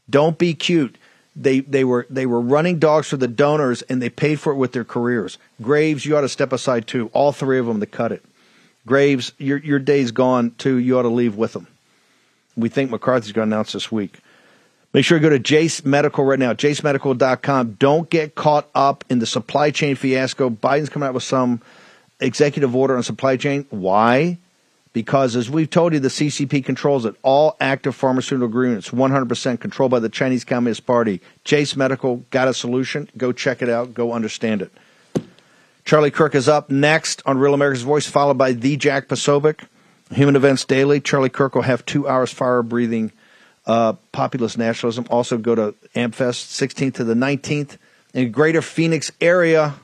[0.09, 0.97] don't be cute.
[1.35, 4.55] They they were they were running dogs for the donors and they paid for it
[4.55, 5.37] with their careers.
[5.61, 7.09] Graves, you ought to step aside too.
[7.13, 8.23] All three of them to cut it.
[8.85, 10.77] Graves, your your day's gone too.
[10.77, 11.67] You ought to leave with them.
[12.55, 14.19] We think McCarthy's going to announce this week.
[14.93, 17.73] Make sure you go to Jase Medical right now, jasemedical.com.
[17.73, 20.49] Don't get caught up in the supply chain fiasco.
[20.49, 21.61] Biden's coming out with some
[22.19, 23.67] executive order on supply chain.
[23.69, 24.39] Why?
[24.97, 27.13] Because, as we've told you, the CCP controls it.
[27.21, 31.21] All active pharmaceutical agreements, 100% controlled by the Chinese Communist Party.
[31.43, 33.07] Jase Medical got a solution.
[33.15, 33.93] Go check it out.
[33.93, 34.71] Go understand it.
[35.85, 39.67] Charlie Kirk is up next on Real America's Voice, followed by the Jack Posobiec.
[40.09, 40.99] Human Events Daily.
[40.99, 43.11] Charlie Kirk will have two hours fire breathing
[43.67, 45.05] uh, populist nationalism.
[45.11, 47.77] Also, go to AmFest 16th to the 19th
[48.15, 49.75] in Greater Phoenix area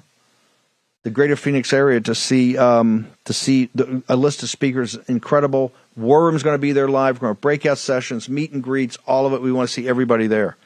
[1.04, 4.96] the Greater Phoenix area to see um, to see the, a list of speakers.
[5.08, 5.74] Incredible.
[5.96, 7.18] War Room's going to be there live.
[7.18, 9.42] We're going to breakout sessions, meet and greets, all of it.
[9.42, 10.58] We want to see everybody there.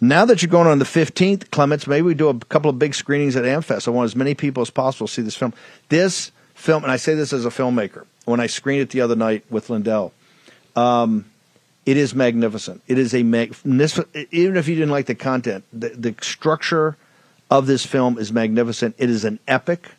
[0.00, 2.94] Now that you're going on the 15th, Clements, maybe we do a couple of big
[2.94, 3.86] screenings at AmFest.
[3.86, 5.54] I want as many people as possible to see this film.
[5.88, 9.14] This film, and I say this as a filmmaker, when I screened it the other
[9.14, 10.12] night with Lindell,
[10.74, 11.26] um,
[11.86, 12.82] it is magnificent.
[12.88, 16.96] It is a mag- even if you didn't like the content, the, the structure
[17.50, 18.94] of this film is magnificent.
[18.98, 19.90] It is an epic,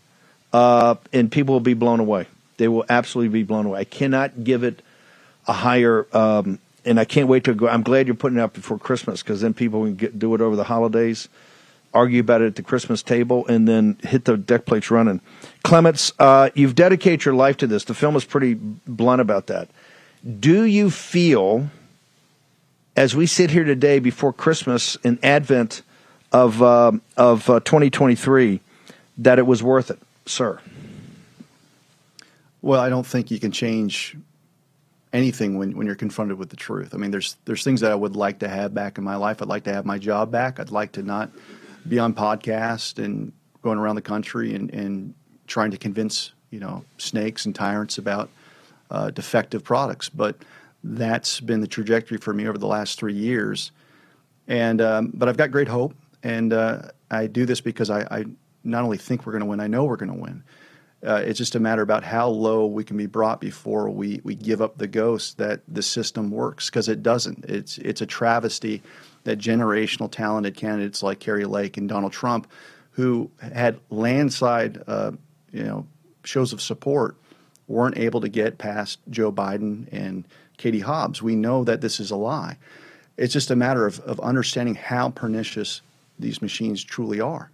[0.53, 2.27] uh, and people will be blown away.
[2.57, 3.79] They will absolutely be blown away.
[3.81, 4.81] I cannot give it
[5.47, 7.67] a higher, um, and I can't wait to go.
[7.67, 10.41] I'm glad you're putting it up before Christmas because then people can get, do it
[10.41, 11.27] over the holidays,
[11.93, 15.21] argue about it at the Christmas table, and then hit the deck plates running.
[15.63, 17.83] Clements, uh, you've dedicated your life to this.
[17.83, 19.69] The film is pretty blunt about that.
[20.39, 21.69] Do you feel,
[22.95, 25.83] as we sit here today before Christmas and Advent,
[26.35, 28.59] of uh, of uh, 2023
[29.19, 30.59] that it was worth it, sir?
[32.61, 34.17] Well, I don't think you can change
[35.13, 36.93] anything when, when you're confronted with the truth.
[36.93, 39.41] I mean, there's there's things that I would like to have back in my life.
[39.41, 40.59] I'd like to have my job back.
[40.59, 41.31] I'd like to not
[41.87, 43.31] be on podcast and
[43.61, 45.13] going around the country and, and
[45.47, 48.29] trying to convince you know snakes and tyrants about
[48.91, 50.09] uh, defective products.
[50.09, 50.35] But
[50.83, 53.71] that's been the trajectory for me over the last three years.
[54.49, 55.95] And um, but I've got great hope,
[56.25, 58.25] and uh, I do this because I, I
[58.63, 60.43] not only think we're going to win, I know we're going to win.
[61.05, 64.33] Uh, it's just a matter about how low we can be brought before we, we
[64.33, 67.45] give up the ghost that the system works because it doesn't.
[67.45, 68.81] It's it's a travesty
[69.23, 72.47] that generational talented candidates like Kari Lake and Donald Trump,
[72.91, 75.11] who had landslide uh,
[75.51, 75.85] you know
[76.23, 77.17] shows of support,
[77.67, 81.21] weren't able to get past Joe Biden and Katie Hobbs.
[81.21, 82.57] We know that this is a lie.
[83.15, 85.81] It's just a matter of, of understanding how pernicious
[86.19, 87.51] these machines truly are.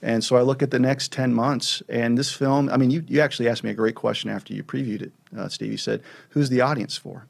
[0.00, 3.02] And so I look at the next 10 months, and this film, I mean, you,
[3.08, 5.72] you actually asked me a great question after you previewed it, uh, Steve.
[5.72, 7.26] You said, Who's the audience for?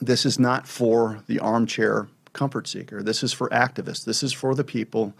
[0.00, 3.02] This is not for the armchair comfort seeker.
[3.02, 4.04] This is for activists.
[4.04, 5.14] This is for the people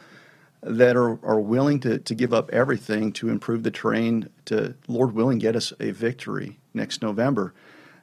[0.62, 5.12] that are, are willing to, to give up everything to improve the terrain, to, Lord
[5.14, 7.54] willing, get us a victory next November.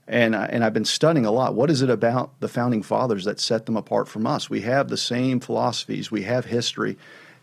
[0.07, 1.53] And, I, and I've been studying a lot.
[1.53, 4.49] What is it about the founding fathers that set them apart from us?
[4.49, 6.97] We have the same philosophies, we have history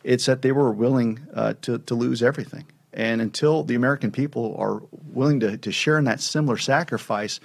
[0.04, 2.66] it's that they were willing uh, to, to lose everything.
[2.92, 7.40] And until the American people are willing to, to share in that similar sacrifice,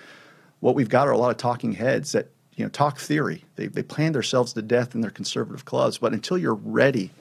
[0.59, 3.45] what we've got are a lot of talking heads that you know talk theory.
[3.55, 5.97] They, they plan themselves to death in their conservative clubs.
[5.97, 7.11] But until you're ready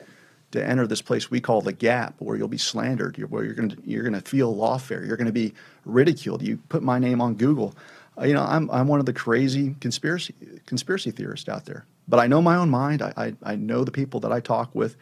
[0.50, 3.70] to enter this place we call the gap, where you'll be slandered, where you're going
[3.70, 6.42] to you're going to feel lawfare, you're going to be ridiculed.
[6.42, 7.74] You put my name on Google.
[8.18, 10.34] Uh, you know, I'm I'm one of the crazy conspiracy
[10.66, 11.86] conspiracy theorists out there.
[12.08, 13.02] But I know my own mind.
[13.02, 14.96] I, I, I know the people that I talk with,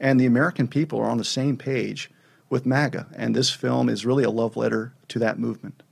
[0.00, 2.10] and the American people are on the same page
[2.48, 3.06] with MAGA.
[3.14, 5.82] And this film is really a love letter to that movement.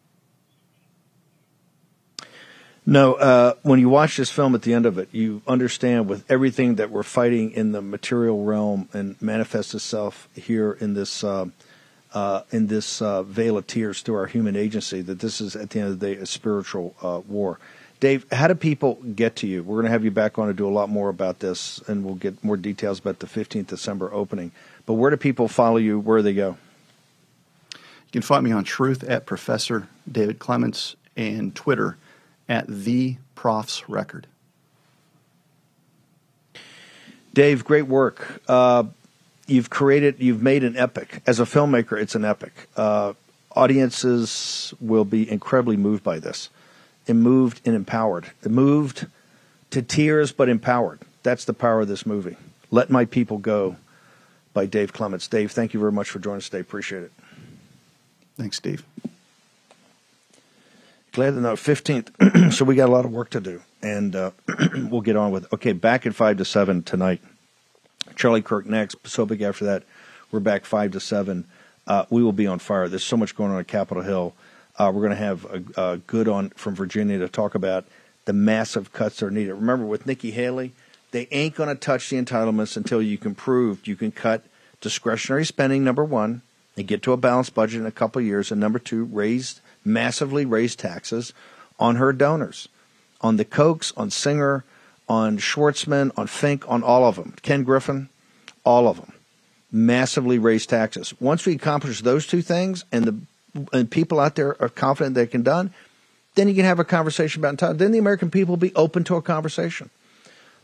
[2.86, 6.30] No, uh, when you watch this film at the end of it, you understand with
[6.30, 11.46] everything that we're fighting in the material realm and manifests itself here in this uh,
[12.12, 15.70] uh, in this uh, vale of tears through our human agency that this is at
[15.70, 17.58] the end of the day a spiritual uh, war.
[18.00, 19.62] Dave, how do people get to you?
[19.62, 22.04] We're going to have you back on to do a lot more about this, and
[22.04, 24.52] we'll get more details about the 15th December opening.
[24.84, 25.98] But where do people follow you?
[25.98, 26.58] Where do they go?
[27.72, 31.96] You can find me on Truth at Professor David Clements and Twitter
[32.48, 34.26] at the Prof's Record.
[37.32, 38.40] Dave, great work.
[38.46, 38.84] Uh,
[39.46, 41.20] you've created, you've made an epic.
[41.26, 42.52] As a filmmaker, it's an epic.
[42.76, 43.14] Uh,
[43.56, 46.48] audiences will be incredibly moved by this
[47.08, 48.30] and moved and empowered.
[48.44, 49.06] Moved
[49.70, 51.00] to tears, but empowered.
[51.22, 52.36] That's the power of this movie.
[52.70, 53.76] Let My People Go
[54.52, 55.26] by Dave Clements.
[55.26, 56.60] Dave, thank you very much for joining us today.
[56.60, 57.12] Appreciate it.
[58.36, 58.84] Thanks, Steve.
[61.14, 61.52] Glad to know.
[61.52, 62.52] 15th.
[62.52, 64.32] so we got a lot of work to do, and uh,
[64.90, 65.52] we'll get on with it.
[65.52, 67.22] Okay, back at 5 to 7 tonight.
[68.16, 68.96] Charlie Kirk next.
[69.06, 69.84] So big after that.
[70.32, 71.46] We're back 5 to 7.
[71.86, 72.88] Uh, we will be on fire.
[72.88, 74.34] There's so much going on at Capitol Hill.
[74.76, 77.84] Uh, we're going to have a, a, good on from Virginia to talk about
[78.24, 79.54] the massive cuts that are needed.
[79.54, 80.72] Remember, with Nikki Haley,
[81.12, 84.42] they ain't going to touch the entitlements until you can prove you can cut
[84.80, 85.84] discretionary spending.
[85.84, 86.42] Number one,
[86.76, 90.44] and get to a balanced budget in a couple years, and number two, raise massively
[90.44, 91.32] raise taxes
[91.78, 92.68] on her donors,
[93.20, 94.64] on the Kochs, on Singer,
[95.08, 97.34] on Schwarzman, on Fink, on all of them.
[97.42, 98.08] Ken Griffin,
[98.64, 99.12] all of them.
[99.70, 101.12] Massively raise taxes.
[101.20, 103.16] Once we accomplish those two things, and the
[103.72, 105.72] and people out there are confident they can done,
[106.34, 107.76] then you can have a conversation about time.
[107.76, 109.90] Then the American people will be open to a conversation.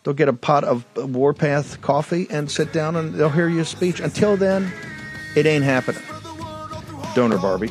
[0.03, 4.01] They'll get a pot of Warpath coffee and sit down and they'll hear your speech.
[4.01, 4.73] Until then,
[5.37, 6.03] it ain't happening.
[7.15, 7.71] Donor Barbie.